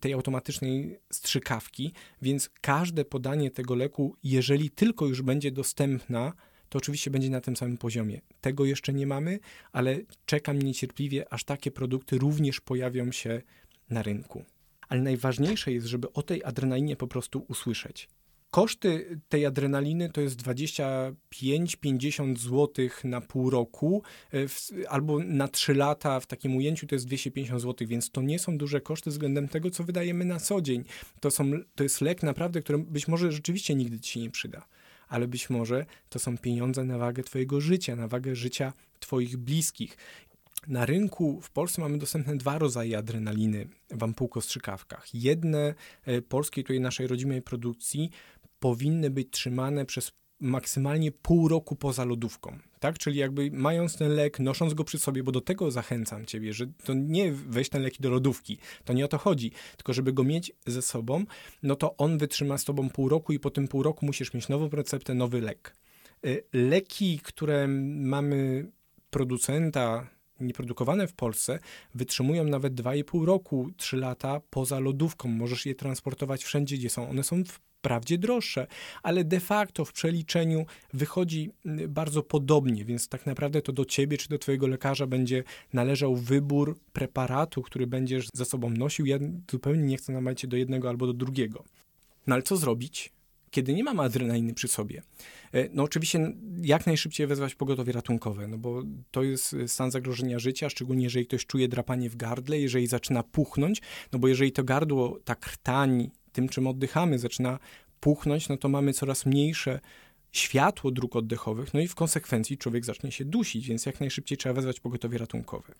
tej 0.00 0.12
automatycznej 0.12 0.98
strzykawki, 1.12 1.92
więc 2.22 2.50
każde 2.60 3.04
podanie 3.04 3.50
tego 3.50 3.74
leku, 3.74 4.16
jeżeli 4.22 4.70
tylko 4.70 5.06
już 5.06 5.22
będzie 5.22 5.50
dostępna 5.52 6.32
to 6.70 6.78
oczywiście 6.78 7.10
będzie 7.10 7.30
na 7.30 7.40
tym 7.40 7.56
samym 7.56 7.78
poziomie. 7.78 8.20
Tego 8.40 8.64
jeszcze 8.64 8.92
nie 8.92 9.06
mamy, 9.06 9.38
ale 9.72 10.00
czekam 10.26 10.62
niecierpliwie, 10.62 11.32
aż 11.32 11.44
takie 11.44 11.70
produkty 11.70 12.18
również 12.18 12.60
pojawią 12.60 13.12
się 13.12 13.42
na 13.90 14.02
rynku. 14.02 14.44
Ale 14.88 15.02
najważniejsze 15.02 15.72
jest, 15.72 15.86
żeby 15.86 16.12
o 16.12 16.22
tej 16.22 16.44
adrenalinie 16.44 16.96
po 16.96 17.06
prostu 17.06 17.44
usłyszeć. 17.48 18.08
Koszty 18.50 19.20
tej 19.28 19.46
adrenaliny 19.46 20.10
to 20.10 20.20
jest 20.20 20.42
25-50 20.42 22.38
zł 22.38 22.88
na 23.04 23.20
pół 23.20 23.50
roku, 23.50 24.02
e, 24.30 24.48
w, 24.48 24.70
albo 24.88 25.18
na 25.18 25.48
3 25.48 25.74
lata 25.74 26.20
w 26.20 26.26
takim 26.26 26.56
ujęciu 26.56 26.86
to 26.86 26.94
jest 26.94 27.06
250 27.06 27.62
zł, 27.62 27.88
więc 27.88 28.10
to 28.10 28.22
nie 28.22 28.38
są 28.38 28.58
duże 28.58 28.80
koszty 28.80 29.10
względem 29.10 29.48
tego, 29.48 29.70
co 29.70 29.84
wydajemy 29.84 30.24
na 30.24 30.40
co 30.40 30.60
dzień. 30.60 30.84
To, 31.20 31.30
są, 31.30 31.50
to 31.74 31.82
jest 31.82 32.00
lek 32.00 32.22
naprawdę, 32.22 32.60
który 32.60 32.78
być 32.78 33.08
może 33.08 33.32
rzeczywiście 33.32 33.74
nigdy 33.74 34.00
ci 34.00 34.12
się 34.12 34.20
nie 34.20 34.30
przyda 34.30 34.66
ale 35.10 35.28
być 35.28 35.50
może 35.50 35.86
to 36.08 36.18
są 36.18 36.38
pieniądze 36.38 36.84
na 36.84 36.98
wagę 36.98 37.22
Twojego 37.22 37.60
życia, 37.60 37.96
na 37.96 38.08
wagę 38.08 38.36
życia 38.36 38.72
Twoich 39.00 39.36
bliskich. 39.36 39.96
Na 40.66 40.86
rynku 40.86 41.40
w 41.40 41.50
Polsce 41.50 41.80
mamy 41.80 41.98
dostępne 41.98 42.36
dwa 42.36 42.58
rodzaje 42.58 42.98
adrenaliny 42.98 43.68
w 43.90 44.02
ampułko-strzykawkach. 44.02 45.06
Jedne 45.14 45.74
e, 46.04 46.22
polskie, 46.22 46.62
tutaj 46.62 46.80
naszej 46.80 47.06
rodzimej 47.06 47.42
produkcji, 47.42 48.10
powinny 48.58 49.10
być 49.10 49.28
trzymane 49.30 49.86
przez 49.86 50.12
maksymalnie 50.40 51.12
pół 51.12 51.48
roku 51.48 51.76
poza 51.76 52.04
lodówką. 52.04 52.58
Tak? 52.80 52.98
Czyli 52.98 53.18
jakby 53.18 53.50
mając 53.52 53.96
ten 53.96 54.12
lek, 54.12 54.40
nosząc 54.40 54.74
go 54.74 54.84
przy 54.84 54.98
sobie, 54.98 55.22
bo 55.22 55.32
do 55.32 55.40
tego 55.40 55.70
zachęcam 55.70 56.26
ciebie, 56.26 56.52
że 56.52 56.66
to 56.84 56.94
nie 56.94 57.32
weź 57.32 57.68
ten 57.68 57.82
leki 57.82 58.02
do 58.02 58.10
lodówki, 58.10 58.58
to 58.84 58.92
nie 58.92 59.04
o 59.04 59.08
to 59.08 59.18
chodzi, 59.18 59.52
tylko 59.76 59.92
żeby 59.92 60.12
go 60.12 60.24
mieć 60.24 60.52
ze 60.66 60.82
sobą, 60.82 61.24
no 61.62 61.76
to 61.76 61.96
on 61.96 62.18
wytrzyma 62.18 62.58
z 62.58 62.64
tobą 62.64 62.90
pół 62.90 63.08
roku 63.08 63.32
i 63.32 63.38
po 63.38 63.50
tym 63.50 63.68
pół 63.68 63.82
roku 63.82 64.06
musisz 64.06 64.34
mieć 64.34 64.48
nową 64.48 64.68
receptę, 64.68 65.14
nowy 65.14 65.40
lek. 65.40 65.76
Y, 66.26 66.44
leki, 66.52 67.18
które 67.18 67.68
mamy 67.68 68.70
producenta 69.10 70.06
nieprodukowane 70.40 71.06
w 71.06 71.12
Polsce 71.12 71.58
wytrzymują 71.94 72.44
nawet 72.44 72.74
2,5 72.74 73.24
roku, 73.24 73.70
3 73.76 73.96
lata 73.96 74.40
poza 74.50 74.78
lodówką. 74.78 75.28
Możesz 75.28 75.66
je 75.66 75.74
transportować 75.74 76.44
wszędzie, 76.44 76.76
gdzie 76.76 76.90
są. 76.90 77.10
One 77.10 77.22
są 77.22 77.42
wprawdzie 77.80 78.18
droższe, 78.18 78.66
ale 79.02 79.24
de 79.24 79.40
facto 79.40 79.84
w 79.84 79.92
przeliczeniu 79.92 80.66
wychodzi 80.92 81.50
mm, 81.66 81.92
bardzo 81.92 82.22
podobnie, 82.22 82.84
więc 82.84 83.08
tak 83.08 83.26
naprawdę 83.26 83.62
to 83.62 83.72
do 83.72 83.84
ciebie 83.84 84.18
czy 84.18 84.28
do 84.28 84.38
twojego 84.38 84.66
lekarza 84.66 85.06
będzie 85.06 85.44
należał 85.72 86.16
wybór 86.16 86.78
preparatu, 86.92 87.62
który 87.62 87.86
będziesz 87.86 88.28
ze 88.34 88.44
sobą 88.44 88.70
nosił. 88.70 89.06
Ja 89.06 89.18
zupełnie 89.50 89.82
nie 89.82 89.96
chcę 89.96 90.12
namawiać 90.12 90.40
cię 90.40 90.48
do 90.48 90.56
jednego 90.56 90.88
albo 90.88 91.06
do 91.06 91.12
drugiego. 91.12 91.64
No 92.26 92.34
ale 92.34 92.42
co 92.42 92.56
zrobić? 92.56 93.12
Kiedy 93.50 93.74
nie 93.74 93.84
mam 93.84 94.00
adrenaliny 94.00 94.54
przy 94.54 94.68
sobie, 94.68 95.02
e, 95.52 95.68
no 95.72 95.82
oczywiście 95.82 96.32
jak 96.62 96.86
najszybciej 96.86 97.26
wezwać 97.26 97.54
pogotowie 97.54 97.92
ratunkowe, 97.92 98.48
no 98.48 98.58
bo 98.58 98.82
to 99.10 99.22
jest 99.22 99.56
stan 99.66 99.90
zagrożenia 99.90 100.38
życia, 100.38 100.70
szczególnie 100.70 101.04
jeżeli 101.04 101.26
ktoś 101.26 101.46
czuje 101.46 101.68
drapanie 101.68 102.10
w 102.10 102.16
gardle, 102.16 102.58
jeżeli 102.58 102.86
zaczyna 102.86 103.22
puchnąć, 103.22 103.82
no 104.12 104.18
bo 104.18 104.28
jeżeli 104.28 104.52
to 104.52 104.64
gardło, 104.64 105.18
ta 105.24 105.34
krtań, 105.34 106.10
tym 106.32 106.48
czym 106.48 106.66
oddychamy 106.66 107.18
zaczyna 107.18 107.58
puchnąć, 108.00 108.48
no 108.48 108.56
to 108.56 108.68
mamy 108.68 108.92
coraz 108.92 109.26
mniejsze 109.26 109.80
światło 110.32 110.90
dróg 110.90 111.16
oddechowych, 111.16 111.74
no 111.74 111.80
i 111.80 111.88
w 111.88 111.94
konsekwencji 111.94 112.58
człowiek 112.58 112.84
zacznie 112.84 113.12
się 113.12 113.24
dusić, 113.24 113.68
więc 113.68 113.86
jak 113.86 114.00
najszybciej 114.00 114.38
trzeba 114.38 114.54
wezwać 114.54 114.80
pogotowie 114.80 115.18
ratunkowe. 115.18 115.74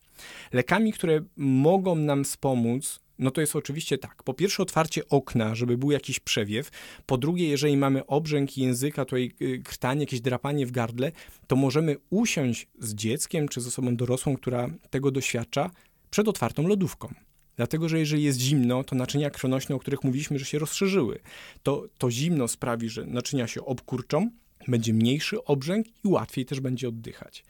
Lekami, 0.53 0.93
które 0.93 1.21
mogą 1.37 1.97
nam 1.97 2.25
wspomóc 2.25 3.01
no 3.21 3.31
to 3.31 3.41
jest 3.41 3.57
oczywiście 3.57 3.99
tak. 3.99 4.23
Po 4.23 4.35
pierwsze 4.35 4.63
otwarcie 4.63 5.09
okna, 5.09 5.55
żeby 5.55 5.79
był 5.79 5.91
jakiś 5.91 6.21
przewiew. 6.21 6.71
Po 7.07 7.19
drugie, 7.19 7.49
jeżeli 7.49 7.77
mamy 7.77 8.07
obrzęk 8.07 8.57
języka, 8.57 9.05
tutaj 9.05 9.33
y, 9.43 9.63
krtanie, 9.65 10.01
jakieś 10.01 10.21
drapanie 10.21 10.67
w 10.67 10.71
gardle, 10.71 11.13
to 11.47 11.57
możemy 11.57 11.97
usiąść 12.11 12.69
z 12.79 12.95
dzieckiem 12.95 13.49
czy 13.49 13.61
z 13.61 13.67
osobą 13.67 13.97
dorosłą, 13.97 14.37
która 14.37 14.69
tego 14.91 15.11
doświadcza, 15.11 15.71
przed 16.11 16.29
otwartą 16.29 16.67
lodówką. 16.67 17.15
Dlatego, 17.61 17.89
że 17.89 17.99
jeżeli 17.99 18.23
jest 18.23 18.39
zimno, 18.39 18.85
to 18.85 18.97
naczynia 18.97 19.31
krwionośne, 19.31 19.75
o 19.75 19.79
których 19.79 20.05
mówiliśmy, 20.05 20.39
że 20.39 20.45
się 20.45 20.59
rozszerzyły, 20.59 21.19
to 21.63 21.87
to 21.99 22.11
zimno 22.11 22.49
sprawi, 22.49 22.89
że 22.89 23.07
naczynia 23.07 23.47
się 23.47 23.65
obkurczą, 23.65 24.31
będzie 24.69 24.93
mniejszy 24.93 25.45
obrzęk 25.45 25.87
i 26.05 26.09
łatwiej 26.09 26.47
też 26.47 26.61
będzie 26.61 26.89
oddychać. 26.89 27.45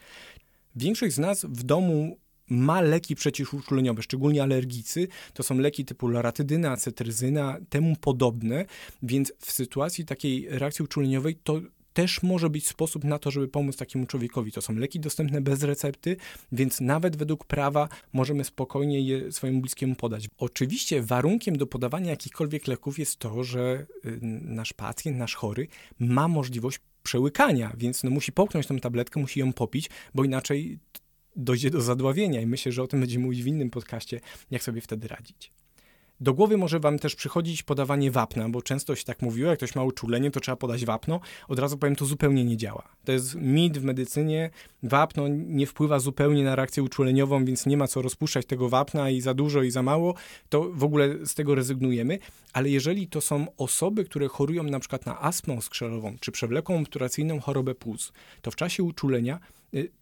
Większość 0.76 1.14
z 1.14 1.18
nas 1.18 1.44
w 1.44 1.62
domu 1.62 2.18
ma 2.48 2.80
leki 2.80 3.14
przeciwuczuleniowe, 3.14 4.02
szczególnie 4.02 4.42
alergicy. 4.42 5.08
To 5.34 5.42
są 5.42 5.58
leki 5.58 5.84
typu 5.84 6.08
loratydyna, 6.08 6.70
acetryzyna, 6.70 7.58
temu 7.68 7.96
podobne, 8.00 8.64
więc 9.02 9.32
w 9.38 9.52
sytuacji 9.52 10.04
takiej 10.04 10.48
reakcji 10.48 10.84
uczuleniowej 10.84 11.36
to 11.44 11.60
też 11.92 12.22
może 12.22 12.50
być 12.50 12.68
sposób 12.68 13.04
na 13.04 13.18
to, 13.18 13.30
żeby 13.30 13.48
pomóc 13.48 13.76
takiemu 13.76 14.06
człowiekowi. 14.06 14.52
To 14.52 14.62
są 14.62 14.74
leki 14.74 15.00
dostępne 15.00 15.40
bez 15.40 15.62
recepty, 15.62 16.16
więc 16.52 16.80
nawet 16.80 17.16
według 17.16 17.44
prawa 17.44 17.88
możemy 18.12 18.44
spokojnie 18.44 19.00
je 19.00 19.32
swojemu 19.32 19.60
bliskiemu 19.60 19.94
podać. 19.94 20.28
Oczywiście 20.38 21.02
warunkiem 21.02 21.56
do 21.56 21.66
podawania 21.66 22.10
jakichkolwiek 22.10 22.66
leków 22.66 22.98
jest 22.98 23.16
to, 23.16 23.44
że 23.44 23.86
y, 24.04 24.18
nasz 24.42 24.72
pacjent, 24.72 25.18
nasz 25.18 25.34
chory 25.34 25.68
ma 25.98 26.28
możliwość 26.28 26.80
przełykania, 27.02 27.72
więc 27.76 28.04
no 28.04 28.10
musi 28.10 28.32
połknąć 28.32 28.66
tą 28.66 28.78
tabletkę, 28.78 29.20
musi 29.20 29.40
ją 29.40 29.52
popić, 29.52 29.90
bo 30.14 30.24
inaczej 30.24 30.78
dojdzie 31.36 31.70
do 31.70 31.80
zadławienia 31.80 32.40
i 32.40 32.46
myślę, 32.46 32.72
że 32.72 32.82
o 32.82 32.86
tym 32.86 33.00
będziemy 33.00 33.24
mówić 33.24 33.42
w 33.42 33.46
innym 33.46 33.70
podcaście, 33.70 34.20
jak 34.50 34.62
sobie 34.62 34.80
wtedy 34.80 35.08
radzić. 35.08 35.52
Do 36.22 36.34
głowy 36.34 36.56
może 36.56 36.80
wam 36.80 36.98
też 36.98 37.14
przychodzić 37.14 37.62
podawanie 37.62 38.10
wapna, 38.10 38.48
bo 38.48 38.62
często 38.62 38.96
się 38.96 39.04
tak 39.04 39.22
mówiło, 39.22 39.50
jak 39.50 39.58
ktoś 39.58 39.74
ma 39.74 39.84
uczulenie, 39.84 40.30
to 40.30 40.40
trzeba 40.40 40.56
podać 40.56 40.84
wapno. 40.84 41.20
Od 41.48 41.58
razu 41.58 41.78
powiem, 41.78 41.96
to 41.96 42.04
zupełnie 42.04 42.44
nie 42.44 42.56
działa. 42.56 42.88
To 43.04 43.12
jest 43.12 43.34
mit 43.34 43.78
w 43.78 43.84
medycynie. 43.84 44.50
Wapno 44.82 45.28
nie 45.28 45.66
wpływa 45.66 45.98
zupełnie 45.98 46.44
na 46.44 46.56
reakcję 46.56 46.82
uczuleniową, 46.82 47.44
więc 47.44 47.66
nie 47.66 47.76
ma 47.76 47.88
co 47.88 48.02
rozpuszczać 48.02 48.46
tego 48.46 48.68
wapna 48.68 49.10
i 49.10 49.20
za 49.20 49.34
dużo 49.34 49.62
i 49.62 49.70
za 49.70 49.82
mało, 49.82 50.14
to 50.48 50.70
w 50.72 50.84
ogóle 50.84 51.26
z 51.26 51.34
tego 51.34 51.54
rezygnujemy. 51.54 52.18
Ale 52.52 52.68
jeżeli 52.68 53.08
to 53.08 53.20
są 53.20 53.46
osoby, 53.56 54.04
które 54.04 54.28
chorują 54.28 54.62
na 54.62 54.80
przykład 54.80 55.06
na 55.06 55.22
astmę 55.22 55.62
skrzelową 55.62 56.16
czy 56.20 56.32
przewlekłą 56.32 56.80
obturacyjną 56.80 57.40
chorobę 57.40 57.74
płuc, 57.74 58.12
to 58.42 58.50
w 58.50 58.56
czasie 58.56 58.82
uczulenia 58.82 59.40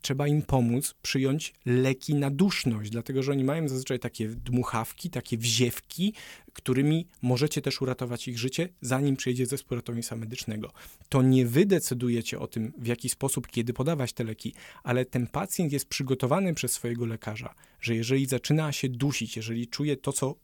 trzeba 0.02 0.28
im 0.28 0.42
pomóc 0.42 0.94
przyjąć 1.02 1.54
leki 1.66 2.14
na 2.14 2.30
duszność, 2.30 2.90
dlatego 2.90 3.22
że 3.22 3.32
oni 3.32 3.44
mają 3.44 3.68
zazwyczaj 3.68 3.98
takie 3.98 4.28
dmuchawki, 4.28 5.10
takie 5.10 5.38
wziewki, 5.38 6.14
którymi 6.52 7.06
możecie 7.22 7.62
też 7.62 7.82
uratować 7.82 8.28
ich 8.28 8.38
życie, 8.38 8.68
zanim 8.80 9.16
przyjedzie 9.16 9.46
zespół 9.46 9.76
ratownictwa 9.76 10.16
medycznego. 10.16 10.72
To 11.08 11.22
nie 11.22 11.46
wy 11.46 11.66
decydujecie 11.66 12.38
o 12.38 12.46
tym, 12.46 12.72
w 12.78 12.86
jaki 12.86 13.08
sposób, 13.08 13.46
kiedy 13.46 13.72
podawać 13.72 14.12
te 14.12 14.24
leki, 14.24 14.54
ale 14.82 15.04
ten 15.04 15.26
pacjent 15.26 15.72
jest 15.72 15.88
przygotowany 15.88 16.54
przez 16.54 16.72
swojego 16.72 17.06
lekarza, 17.06 17.54
że 17.80 17.94
jeżeli 17.94 18.26
zaczyna 18.26 18.72
się 18.72 18.88
dusić, 18.88 19.36
jeżeli 19.36 19.66
czuje 19.66 19.96
to, 19.96 20.12
co 20.12 20.34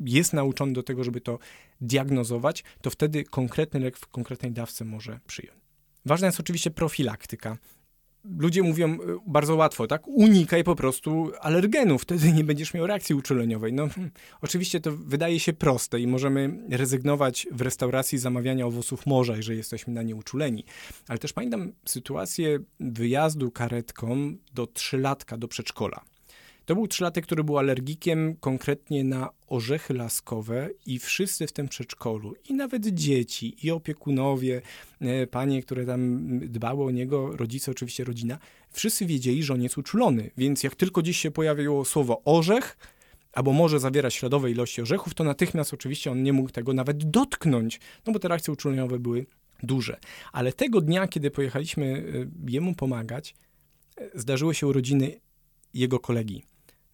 jest 0.00 0.32
nauczony 0.32 0.72
do 0.72 0.82
tego, 0.82 1.04
żeby 1.04 1.20
to 1.20 1.38
diagnozować, 1.80 2.64
to 2.80 2.90
wtedy 2.90 3.24
konkretny 3.24 3.80
lek 3.80 3.96
w 3.96 4.06
konkretnej 4.06 4.52
dawce 4.52 4.84
może 4.84 5.20
przyjąć. 5.26 5.60
Ważna 6.04 6.26
jest 6.26 6.40
oczywiście 6.40 6.70
profilaktyka 6.70 7.58
ludzie 8.24 8.62
mówią 8.62 8.88
e, 8.88 8.98
bardzo 9.26 9.56
łatwo, 9.56 9.86
tak? 9.86 10.08
Unikaj 10.08 10.64
po 10.64 10.76
prostu 10.76 11.32
alergenów, 11.40 12.02
wtedy 12.02 12.32
nie 12.32 12.44
będziesz 12.44 12.74
miał 12.74 12.86
reakcji 12.86 13.14
uczuleniowej. 13.14 13.72
No, 13.72 13.88
hmm, 13.88 14.10
oczywiście 14.40 14.80
to 14.80 14.92
wydaje 14.92 15.40
się 15.40 15.52
proste 15.52 16.00
i 16.00 16.06
możemy 16.06 16.58
rezygnować 16.70 17.46
w 17.52 17.60
restauracji 17.60 18.18
zamawiania 18.18 18.66
owoców 18.66 19.06
morza, 19.06 19.36
jeżeli 19.36 19.58
jesteśmy 19.58 19.92
na 19.92 20.02
nie 20.02 20.16
uczuleni. 20.16 20.64
Ale 21.08 21.18
też 21.18 21.32
pamiętam 21.32 21.72
sytuację 21.84 22.58
wyjazdu 22.80 23.50
karetką 23.50 24.36
do 24.54 24.66
trzylatka 24.66 25.36
do 25.36 25.48
przedszkola. 25.48 26.11
To 26.64 26.74
był 26.74 26.86
trzylatek, 26.86 27.24
który 27.24 27.44
był 27.44 27.58
alergikiem 27.58 28.36
konkretnie 28.40 29.04
na 29.04 29.30
orzechy 29.46 29.94
laskowe 29.94 30.68
i 30.86 30.98
wszyscy 30.98 31.46
w 31.46 31.52
tym 31.52 31.68
przedszkolu, 31.68 32.34
i 32.48 32.54
nawet 32.54 32.86
dzieci, 32.86 33.66
i 33.66 33.70
opiekunowie, 33.70 34.62
e, 35.00 35.26
panie, 35.26 35.62
które 35.62 35.86
tam 35.86 36.28
dbały 36.38 36.84
o 36.84 36.90
niego, 36.90 37.36
rodzice, 37.36 37.70
oczywiście 37.70 38.04
rodzina, 38.04 38.38
wszyscy 38.70 39.06
wiedzieli, 39.06 39.42
że 39.42 39.54
on 39.54 39.62
jest 39.62 39.78
uczulony. 39.78 40.30
Więc 40.36 40.62
jak 40.62 40.74
tylko 40.74 41.02
dziś 41.02 41.16
się 41.16 41.30
pojawiło 41.30 41.84
słowo 41.84 42.22
orzech, 42.24 42.76
albo 43.32 43.52
może 43.52 43.80
zawierać 43.80 44.14
śladowe 44.14 44.50
ilości 44.50 44.82
orzechów, 44.82 45.14
to 45.14 45.24
natychmiast 45.24 45.74
oczywiście 45.74 46.10
on 46.10 46.22
nie 46.22 46.32
mógł 46.32 46.50
tego 46.50 46.72
nawet 46.72 47.10
dotknąć, 47.10 47.80
no 48.06 48.12
bo 48.12 48.18
te 48.18 48.28
reakcje 48.28 48.52
uczuleniowe 48.52 48.98
były 48.98 49.26
duże. 49.62 49.96
Ale 50.32 50.52
tego 50.52 50.80
dnia, 50.80 51.08
kiedy 51.08 51.30
pojechaliśmy 51.30 51.86
e, 52.46 52.50
jemu 52.50 52.74
pomagać, 52.74 53.34
e, 53.96 54.20
zdarzyły 54.20 54.54
się 54.54 54.66
urodziny 54.66 55.20
jego 55.74 55.98
kolegi. 55.98 56.42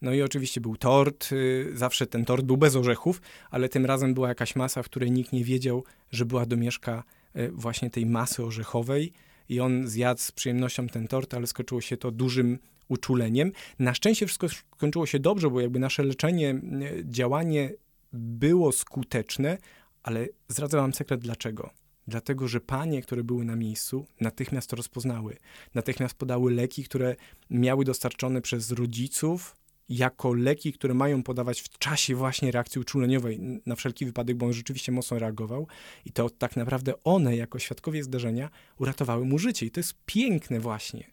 No 0.03 0.15
i 0.15 0.23
oczywiście 0.23 0.61
był 0.61 0.77
tort, 0.77 1.33
y, 1.33 1.71
zawsze 1.75 2.07
ten 2.07 2.25
tort 2.25 2.45
był 2.45 2.57
bez 2.57 2.77
orzechów, 2.77 3.21
ale 3.51 3.69
tym 3.69 3.87
razem 3.87 4.15
była 4.15 4.29
jakaś 4.29 4.57
masa, 4.57 4.83
w 4.83 4.87
której 4.87 5.11
nikt 5.11 5.33
nie 5.33 5.45
wiedział, 5.45 5.85
że 6.11 6.27
była 6.27 6.47
domieszka 6.47 7.05
y, 7.37 7.51
właśnie 7.53 7.91
tej 7.91 8.07
masy 8.07 8.45
orzechowej 8.45 9.13
i 9.49 9.61
on 9.61 9.89
zjadł 9.89 10.21
z 10.21 10.33
przyjemnością 10.33 10.87
ten 10.87 11.09
tort, 11.09 11.35
ale 11.35 11.47
skończyło 11.47 11.81
się 11.81 11.97
to 11.97 12.11
dużym 12.11 12.59
uczuleniem. 12.89 13.53
Na 13.79 13.95
szczęście 13.95 14.27
wszystko 14.27 14.49
skończyło 14.49 15.07
się 15.07 15.19
dobrze, 15.19 15.51
bo 15.51 15.61
jakby 15.61 15.79
nasze 15.79 16.03
leczenie, 16.03 16.61
y, 16.83 17.05
działanie 17.05 17.73
było 18.13 18.73
skuteczne, 18.73 19.59
ale 20.03 20.29
zdradzę 20.49 20.77
wam 20.77 20.95
sekret 20.95 21.21
dlaczego. 21.21 21.71
Dlatego, 22.09 22.49
że 22.49 22.61
panie, 22.61 23.03
które 23.03 23.25
były 23.25 23.45
na 23.45 23.57
miejscu, 23.57 24.07
natychmiast 24.21 24.71
to 24.71 24.77
rozpoznały. 24.77 25.37
Natychmiast 25.75 26.15
podały 26.15 26.55
leki, 26.55 26.85
które 26.85 27.17
miały 27.51 27.85
dostarczone 27.85 28.41
przez 28.41 28.71
rodziców, 28.71 29.57
jako 29.88 30.33
leki, 30.33 30.72
które 30.72 30.94
mają 30.94 31.22
podawać 31.22 31.61
w 31.61 31.79
czasie 31.79 32.14
właśnie 32.14 32.51
reakcji 32.51 32.81
uczuleniowej 32.81 33.40
na 33.66 33.77
wszelki 33.77 34.07
wypadek, 34.07 34.37
bo 34.37 34.46
on 34.46 34.53
rzeczywiście 34.53 34.92
mocno 34.92 35.18
reagował 35.18 35.66
i 36.05 36.12
to 36.12 36.31
tak 36.31 36.57
naprawdę 36.57 37.03
one 37.05 37.37
jako 37.37 37.59
świadkowie 37.59 38.03
zdarzenia 38.03 38.51
uratowały 38.79 39.24
mu 39.24 39.38
życie 39.38 39.66
i 39.66 39.70
to 39.70 39.81
jest 39.81 39.94
piękne 40.07 40.61
właśnie, 40.61 41.05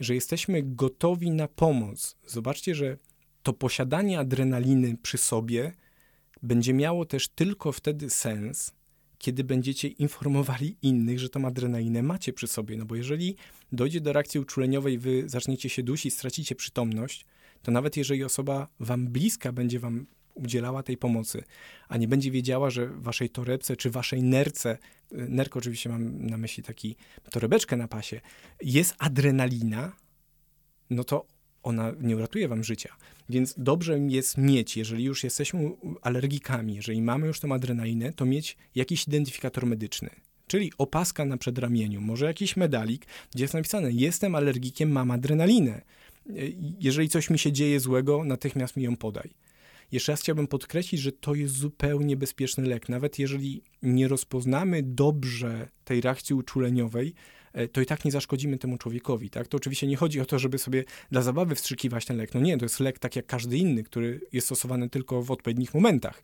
że 0.00 0.14
jesteśmy 0.14 0.62
gotowi 0.62 1.30
na 1.30 1.48
pomoc. 1.48 2.16
Zobaczcie, 2.26 2.74
że 2.74 2.98
to 3.42 3.52
posiadanie 3.52 4.18
adrenaliny 4.18 4.96
przy 5.02 5.18
sobie 5.18 5.72
będzie 6.42 6.74
miało 6.74 7.04
też 7.04 7.28
tylko 7.28 7.72
wtedy 7.72 8.10
sens, 8.10 8.72
kiedy 9.18 9.44
będziecie 9.44 9.88
informowali 9.88 10.76
innych, 10.82 11.18
że 11.18 11.28
tą 11.28 11.46
adrenalinę 11.46 12.02
macie 12.02 12.32
przy 12.32 12.46
sobie. 12.46 12.76
No 12.76 12.84
bo 12.84 12.96
jeżeli 12.96 13.36
dojdzie 13.72 14.00
do 14.00 14.12
reakcji 14.12 14.40
uczuleniowej, 14.40 14.98
wy 14.98 15.22
zaczniecie 15.26 15.68
się 15.68 15.82
dusić, 15.82 16.14
stracicie 16.14 16.54
przytomność, 16.54 17.26
to 17.62 17.72
nawet 17.72 17.96
jeżeli 17.96 18.24
osoba 18.24 18.68
wam 18.80 19.08
bliska 19.08 19.52
będzie 19.52 19.80
wam 19.80 20.06
udzielała 20.34 20.82
tej 20.82 20.96
pomocy, 20.96 21.44
a 21.88 21.96
nie 21.96 22.08
będzie 22.08 22.30
wiedziała, 22.30 22.70
że 22.70 22.86
waszej 22.86 23.30
torebce 23.30 23.76
czy 23.76 23.90
waszej 23.90 24.22
nerce, 24.22 24.78
y, 25.12 25.16
nerko 25.28 25.58
oczywiście 25.58 25.88
mam 25.88 26.26
na 26.26 26.36
myśli 26.36 26.62
taki 26.62 26.96
torebeczkę 27.30 27.76
na 27.76 27.88
pasie, 27.88 28.20
jest 28.62 28.94
adrenalina, 28.98 29.92
no 30.90 31.04
to 31.04 31.26
ona 31.62 31.92
nie 32.00 32.16
uratuje 32.16 32.48
wam 32.48 32.64
życia. 32.64 32.96
Więc 33.28 33.54
dobrze 33.56 33.98
jest 33.98 34.38
mieć, 34.38 34.76
jeżeli 34.76 35.04
już 35.04 35.24
jesteśmy 35.24 35.70
alergikami, 36.02 36.74
jeżeli 36.74 37.02
mamy 37.02 37.26
już 37.26 37.40
tą 37.40 37.54
adrenalinę, 37.54 38.12
to 38.12 38.24
mieć 38.24 38.56
jakiś 38.74 39.08
identyfikator 39.08 39.66
medyczny. 39.66 40.10
Czyli 40.46 40.72
opaska 40.78 41.24
na 41.24 41.36
przedramieniu, 41.36 42.00
może 42.00 42.26
jakiś 42.26 42.56
medalik, 42.56 43.06
gdzie 43.34 43.44
jest 43.44 43.54
napisane: 43.54 43.92
Jestem 43.92 44.34
alergikiem, 44.34 44.92
mam 44.92 45.10
adrenalinę. 45.10 45.82
Jeżeli 46.80 47.08
coś 47.08 47.30
mi 47.30 47.38
się 47.38 47.52
dzieje 47.52 47.80
złego, 47.80 48.24
natychmiast 48.24 48.76
mi 48.76 48.82
ją 48.82 48.96
podaj. 48.96 49.30
Jeszcze 49.92 50.12
raz 50.12 50.20
chciałbym 50.20 50.46
podkreślić, 50.46 51.00
że 51.00 51.12
to 51.12 51.34
jest 51.34 51.54
zupełnie 51.54 52.16
bezpieczny 52.16 52.68
lek. 52.68 52.88
Nawet 52.88 53.18
jeżeli 53.18 53.62
nie 53.82 54.08
rozpoznamy 54.08 54.82
dobrze 54.82 55.68
tej 55.84 56.00
reakcji 56.00 56.34
uczuleniowej, 56.34 57.14
E, 57.52 57.68
to 57.68 57.80
i 57.80 57.86
tak 57.86 58.04
nie 58.04 58.10
zaszkodzimy 58.10 58.58
temu 58.58 58.78
człowiekowi, 58.78 59.30
tak? 59.30 59.48
To 59.48 59.56
oczywiście 59.56 59.86
nie 59.86 59.96
chodzi 59.96 60.20
o 60.20 60.24
to, 60.24 60.38
żeby 60.38 60.58
sobie 60.58 60.84
dla 61.10 61.22
zabawy 61.22 61.54
wstrzykiwać 61.54 62.04
ten 62.04 62.16
lek. 62.16 62.34
No 62.34 62.40
nie, 62.40 62.58
to 62.58 62.64
jest 62.64 62.80
lek 62.80 62.98
tak 62.98 63.16
jak 63.16 63.26
każdy 63.26 63.58
inny, 63.58 63.82
który 63.82 64.20
jest 64.32 64.46
stosowany 64.46 64.88
tylko 64.88 65.22
w 65.22 65.30
odpowiednich 65.30 65.74
momentach. 65.74 66.22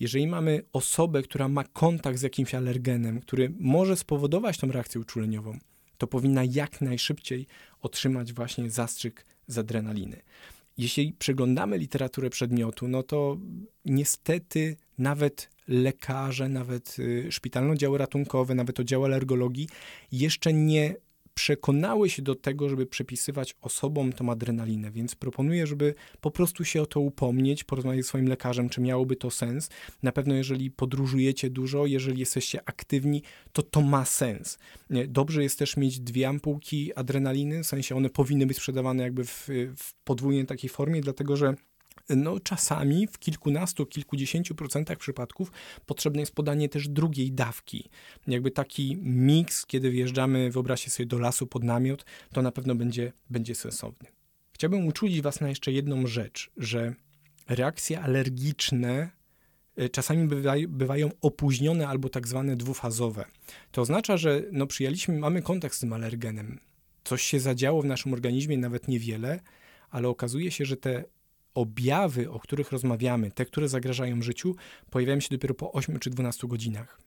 Jeżeli 0.00 0.26
mamy 0.26 0.62
osobę, 0.72 1.22
która 1.22 1.48
ma 1.48 1.64
kontakt 1.64 2.18
z 2.18 2.22
jakimś 2.22 2.54
alergenem, 2.54 3.20
który 3.20 3.52
może 3.58 3.96
spowodować 3.96 4.58
tą 4.58 4.72
reakcję 4.72 5.00
uczuleniową, 5.00 5.58
to 6.02 6.06
powinna 6.06 6.44
jak 6.44 6.80
najszybciej 6.80 7.46
otrzymać 7.80 8.32
właśnie 8.32 8.70
zastrzyk 8.70 9.24
z 9.46 9.58
adrenaliny. 9.58 10.22
Jeśli 10.78 11.12
przeglądamy 11.18 11.78
literaturę 11.78 12.30
przedmiotu, 12.30 12.88
no 12.88 13.02
to 13.02 13.36
niestety 13.84 14.76
nawet 14.98 15.50
lekarze, 15.68 16.48
nawet 16.48 16.96
y, 16.98 17.32
szpitalne 17.32 17.72
oddziały 17.72 17.98
ratunkowe, 17.98 18.54
nawet 18.54 18.80
oddziały 18.80 19.04
alergologii 19.04 19.68
jeszcze 20.12 20.52
nie 20.52 20.94
przekonały 21.34 22.10
się 22.10 22.22
do 22.22 22.34
tego, 22.34 22.68
żeby 22.68 22.86
przepisywać 22.86 23.56
osobom 23.60 24.12
tą 24.12 24.30
adrenalinę, 24.30 24.90
więc 24.90 25.14
proponuję, 25.14 25.66
żeby 25.66 25.94
po 26.20 26.30
prostu 26.30 26.64
się 26.64 26.82
o 26.82 26.86
to 26.86 27.00
upomnieć, 27.00 27.64
porozmawiać 27.64 28.04
z 28.04 28.08
swoim 28.08 28.28
lekarzem, 28.28 28.68
czy 28.68 28.80
miałoby 28.80 29.16
to 29.16 29.30
sens. 29.30 29.68
Na 30.02 30.12
pewno, 30.12 30.34
jeżeli 30.34 30.70
podróżujecie 30.70 31.50
dużo, 31.50 31.86
jeżeli 31.86 32.20
jesteście 32.20 32.60
aktywni, 32.64 33.22
to 33.52 33.62
to 33.62 33.80
ma 33.80 34.04
sens. 34.04 34.58
Dobrze 35.08 35.42
jest 35.42 35.58
też 35.58 35.76
mieć 35.76 36.00
dwie 36.00 36.28
ampułki 36.28 36.94
adrenaliny, 36.94 37.62
w 37.62 37.66
sensie 37.66 37.96
one 37.96 38.10
powinny 38.10 38.46
być 38.46 38.56
sprzedawane 38.56 39.02
jakby 39.02 39.24
w, 39.24 39.48
w 39.76 39.94
podwójnej 40.04 40.46
takiej 40.46 40.70
formie, 40.70 41.00
dlatego 41.00 41.36
że 41.36 41.54
no 42.08 42.40
czasami 42.40 43.06
w 43.06 43.18
kilkunastu, 43.18 43.86
kilkudziesięciu 43.86 44.54
procentach 44.54 44.98
przypadków 44.98 45.52
potrzebne 45.86 46.20
jest 46.20 46.34
podanie 46.34 46.68
też 46.68 46.88
drugiej 46.88 47.32
dawki. 47.32 47.90
Jakby 48.26 48.50
taki 48.50 48.96
miks, 49.02 49.66
kiedy 49.66 49.90
wjeżdżamy, 49.90 50.50
wyobraźcie 50.50 50.90
sobie, 50.90 51.06
do 51.06 51.18
lasu 51.18 51.46
pod 51.46 51.64
namiot, 51.64 52.04
to 52.32 52.42
na 52.42 52.52
pewno 52.52 52.74
będzie, 52.74 53.12
będzie 53.30 53.54
sensowny. 53.54 54.08
Chciałbym 54.52 54.86
uczulić 54.86 55.20
Was 55.20 55.40
na 55.40 55.48
jeszcze 55.48 55.72
jedną 55.72 56.06
rzecz, 56.06 56.50
że 56.56 56.94
reakcje 57.48 58.00
alergiczne 58.00 59.10
e, 59.76 59.88
czasami 59.88 60.28
bywają, 60.68 61.10
opóźnione 61.20 61.88
albo 61.88 62.08
tak 62.08 62.28
zwane 62.28 62.56
dwufazowe. 62.56 63.24
To 63.70 63.82
oznacza, 63.82 64.16
że 64.16 64.42
no, 64.52 64.66
przyjęliśmy, 64.66 65.18
mamy 65.18 65.42
kontakt 65.42 65.74
z 65.74 65.80
tym 65.80 65.92
alergenem. 65.92 66.58
Coś 67.04 67.22
się 67.22 67.40
zadziało 67.40 67.82
w 67.82 67.84
naszym 67.84 68.12
organizmie, 68.12 68.58
nawet 68.58 68.88
niewiele, 68.88 69.40
ale 69.90 70.08
okazuje 70.08 70.50
się, 70.50 70.64
że 70.64 70.76
te 70.76 71.04
objawy, 71.54 72.30
o 72.30 72.38
których 72.38 72.72
rozmawiamy, 72.72 73.30
te, 73.30 73.44
które 73.44 73.68
zagrażają 73.68 74.22
życiu, 74.22 74.56
pojawiają 74.90 75.20
się 75.20 75.28
dopiero 75.30 75.54
po 75.54 75.72
8 75.72 75.98
czy 75.98 76.10
12 76.10 76.48
godzinach. 76.48 77.00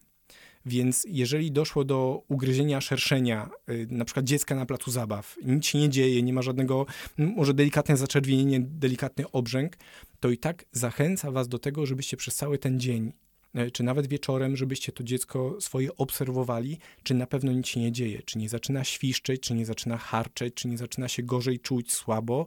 Więc 0.65 1.05
jeżeli 1.10 1.51
doszło 1.51 1.84
do 1.84 2.23
ugryzienia 2.27 2.81
szerszenia, 2.81 3.49
y, 3.69 3.88
na 3.89 4.05
przykład 4.05 4.25
dziecka 4.25 4.55
na 4.55 4.65
placu 4.65 4.91
zabaw, 4.91 5.38
nic 5.43 5.65
się 5.65 5.79
nie 5.79 5.89
dzieje, 5.89 6.23
nie 6.23 6.34
ma 6.34 6.41
żadnego, 6.41 6.86
może 7.17 7.53
delikatne 7.53 7.97
zaczerwienienie, 7.97 8.60
delikatny 8.60 9.31
obrzęk, 9.31 9.77
to 10.19 10.29
i 10.29 10.38
tak 10.38 10.65
zachęca 10.71 11.31
was 11.31 11.47
do 11.47 11.60
tego, 11.60 11.86
żebyście 11.86 12.17
przez 12.17 12.36
cały 12.36 12.58
ten 12.58 12.79
dzień 12.79 13.13
czy 13.73 13.83
nawet 13.83 14.07
wieczorem, 14.07 14.57
żebyście 14.57 14.91
to 14.91 15.03
dziecko 15.03 15.57
swoje 15.61 15.97
obserwowali, 15.97 16.77
czy 17.03 17.13
na 17.13 17.27
pewno 17.27 17.51
nic 17.51 17.67
się 17.67 17.79
nie 17.79 17.91
dzieje, 17.91 18.21
czy 18.25 18.37
nie 18.37 18.49
zaczyna 18.49 18.83
świszczeć, 18.83 19.41
czy 19.41 19.53
nie 19.53 19.65
zaczyna 19.65 19.97
harczeć, 19.97 20.53
czy 20.53 20.67
nie 20.67 20.77
zaczyna 20.77 21.07
się 21.07 21.23
gorzej 21.23 21.59
czuć, 21.59 21.93
słabo, 21.93 22.45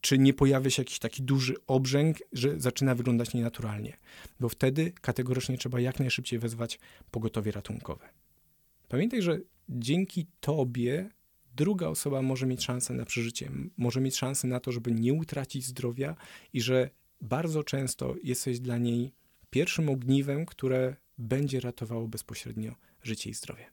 czy 0.00 0.18
nie 0.18 0.34
pojawia 0.34 0.70
się 0.70 0.82
jakiś 0.82 0.98
taki 0.98 1.22
duży 1.22 1.54
obrzęk, 1.66 2.16
że 2.32 2.60
zaczyna 2.60 2.94
wyglądać 2.94 3.34
nienaturalnie. 3.34 3.96
Bo 4.40 4.48
wtedy 4.48 4.92
kategorycznie 5.00 5.58
trzeba 5.58 5.80
jak 5.80 6.00
najszybciej 6.00 6.38
wezwać 6.38 6.78
pogotowie 7.10 7.52
ratunkowe. 7.52 8.08
Pamiętaj, 8.88 9.22
że 9.22 9.40
dzięki 9.68 10.26
tobie 10.40 11.10
druga 11.56 11.88
osoba 11.88 12.22
może 12.22 12.46
mieć 12.46 12.64
szansę 12.64 12.94
na 12.94 13.04
przeżycie, 13.04 13.50
może 13.76 14.00
mieć 14.00 14.16
szansę 14.16 14.48
na 14.48 14.60
to, 14.60 14.72
żeby 14.72 14.92
nie 14.92 15.14
utracić 15.14 15.66
zdrowia 15.66 16.16
i 16.52 16.60
że 16.60 16.90
bardzo 17.20 17.64
często 17.64 18.14
jesteś 18.22 18.60
dla 18.60 18.78
niej 18.78 19.12
pierwszym 19.52 19.88
ogniwem, 19.88 20.46
które 20.46 20.96
będzie 21.18 21.60
ratowało 21.60 22.08
bezpośrednio 22.08 22.74
życie 23.02 23.30
i 23.30 23.34
zdrowie. 23.34 23.66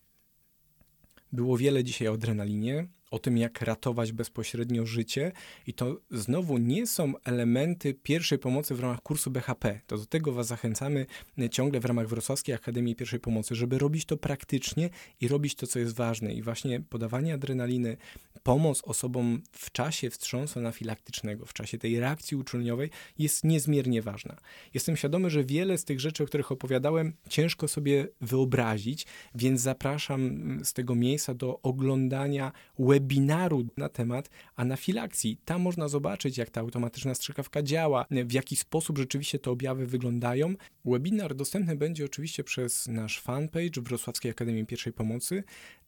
Było 1.32 1.58
wiele 1.58 1.84
dzisiaj 1.84 2.08
o 2.08 2.13
adrenalinie, 2.13 2.88
o 3.12 3.19
tym, 3.19 3.38
jak 3.38 3.62
ratować 3.62 4.12
bezpośrednio 4.12 4.86
życie, 4.86 5.32
i 5.67 5.74
to 5.74 6.02
znowu 6.12 6.58
nie 6.58 6.88
są 6.88 7.13
elementy 7.24 7.93
pierwszej 7.93 8.39
pomocy 8.39 8.76
w 8.76 8.80
ramach 8.80 9.02
kursu 9.02 9.32
BHP. 9.32 9.82
To 9.88 9.98
do 9.98 10.06
tego 10.06 10.32
Was 10.32 10.48
zachęcamy 10.48 11.06
ciągle 11.52 11.80
w 11.80 11.86
ramach 11.86 12.08
Wrocławskiej 12.08 12.56
Akademii 12.56 12.95
Pierwszej 12.95 13.19
Pomocy, 13.19 13.56
żeby 13.56 13.78
robić 13.78 14.06
to 14.06 14.17
praktycznie 14.17 14.89
i 15.22 15.28
robić 15.28 15.56
to, 15.56 15.67
co 15.67 15.80
jest 15.80 15.95
ważne. 15.95 16.34
I 16.34 16.41
właśnie 16.41 16.80
podawanie 16.80 17.34
adrenaliny, 17.34 17.98
pomoc 18.43 18.82
osobom 18.84 19.41
w 19.52 19.72
czasie 19.72 20.10
wstrząsu 20.10 20.60
anafilaktycznego, 20.60 21.45
w 21.45 21.54
czasie 21.54 21.78
tej 21.78 22.00
reakcji 22.00 22.38
uczulniowej 22.38 22.89
jest 23.17 23.43
niezmiernie 23.43 24.02
ważna. 24.02 24.38
Jestem 24.74 24.98
świadomy, 24.98 25.30
że 25.30 25.43
wiele 25.43 25.78
z 25.78 25.86
tych 25.86 26.00
rzeczy, 26.00 26.24
o 26.24 26.26
których 26.26 26.52
opowiadałem, 26.52 27.13
ciężko 27.30 27.67
sobie 27.67 28.08
wyobrazić, 28.22 29.06
więc 29.36 29.62
zapraszam 29.62 30.60
z 30.63 30.74
tego 30.74 30.95
miejsca 30.95 31.34
do 31.34 31.62
oglądania 31.62 32.52
webinaru 32.99 33.65
na 33.77 33.89
temat 33.89 34.29
anafilakcji. 34.55 35.38
Tam 35.45 35.62
można 35.62 35.88
zobaczyć, 35.88 36.38
jak 36.38 36.49
ta 36.49 36.62
automatyczna 36.62 37.15
strzykawka 37.15 37.63
działa, 37.63 38.05
w 38.25 38.31
jaki 38.31 38.55
sposób 38.55 38.97
rzeczywiście 38.97 39.39
te 39.39 39.51
objawy 39.51 39.85
wyglądają. 39.88 40.53
Webinar 40.85 41.35
dostępny 41.35 41.75
będzie 41.75 42.05
oczywiście 42.05 42.43
przez 42.43 42.88
nasz 42.88 43.21
fanpage 43.21 43.81
Wrocławskiej 43.81 44.31
Akademii 44.31 44.65
Pierwszej 44.65 44.93
Pomocy. 44.93 45.43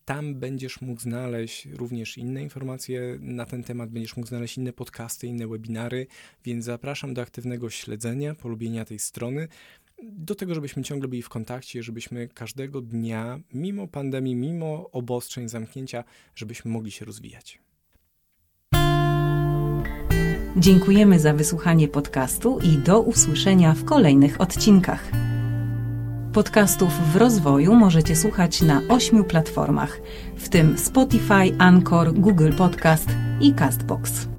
Tam 0.05 0.35
będziesz 0.35 0.81
mógł 0.81 1.01
znaleźć 1.01 1.65
również 1.65 2.17
inne 2.17 2.43
informacje 2.43 3.17
na 3.19 3.45
ten 3.45 3.63
temat, 3.63 3.89
będziesz 3.89 4.17
mógł 4.17 4.27
znaleźć 4.29 4.57
inne 4.57 4.73
podcasty, 4.73 5.27
inne 5.27 5.47
webinary, 5.47 6.07
więc 6.45 6.65
zapraszam 6.65 7.13
do 7.13 7.21
aktywnego 7.21 7.69
śledzenia, 7.69 8.35
polubienia 8.35 8.85
tej 8.85 8.99
strony 8.99 9.47
do 10.03 10.35
tego, 10.35 10.55
żebyśmy 10.55 10.83
ciągle 10.83 11.07
byli 11.07 11.21
w 11.21 11.29
kontakcie, 11.29 11.83
żebyśmy 11.83 12.27
każdego 12.27 12.81
dnia, 12.81 13.39
mimo 13.53 13.87
pandemii, 13.87 14.35
mimo 14.35 14.89
obostrzeń, 14.91 15.49
zamknięcia, 15.49 16.03
żebyśmy 16.35 16.71
mogli 16.71 16.91
się 16.91 17.05
rozwijać. 17.05 17.59
Dziękujemy 20.57 21.19
za 21.19 21.33
wysłuchanie 21.33 21.87
podcastu 21.87 22.59
i 22.59 22.77
do 22.77 23.01
usłyszenia 23.01 23.73
w 23.73 23.85
kolejnych 23.85 24.41
odcinkach. 24.41 25.11
Podcastów 26.33 26.89
w 27.13 27.15
rozwoju 27.15 27.75
możecie 27.75 28.15
słuchać 28.15 28.61
na 28.61 28.81
ośmiu 28.89 29.23
platformach, 29.23 30.01
w 30.35 30.49
tym 30.49 30.77
Spotify, 30.77 31.57
Anchor, 31.57 32.13
Google 32.13 32.53
Podcast 32.57 33.09
i 33.41 33.53
Castbox. 33.53 34.30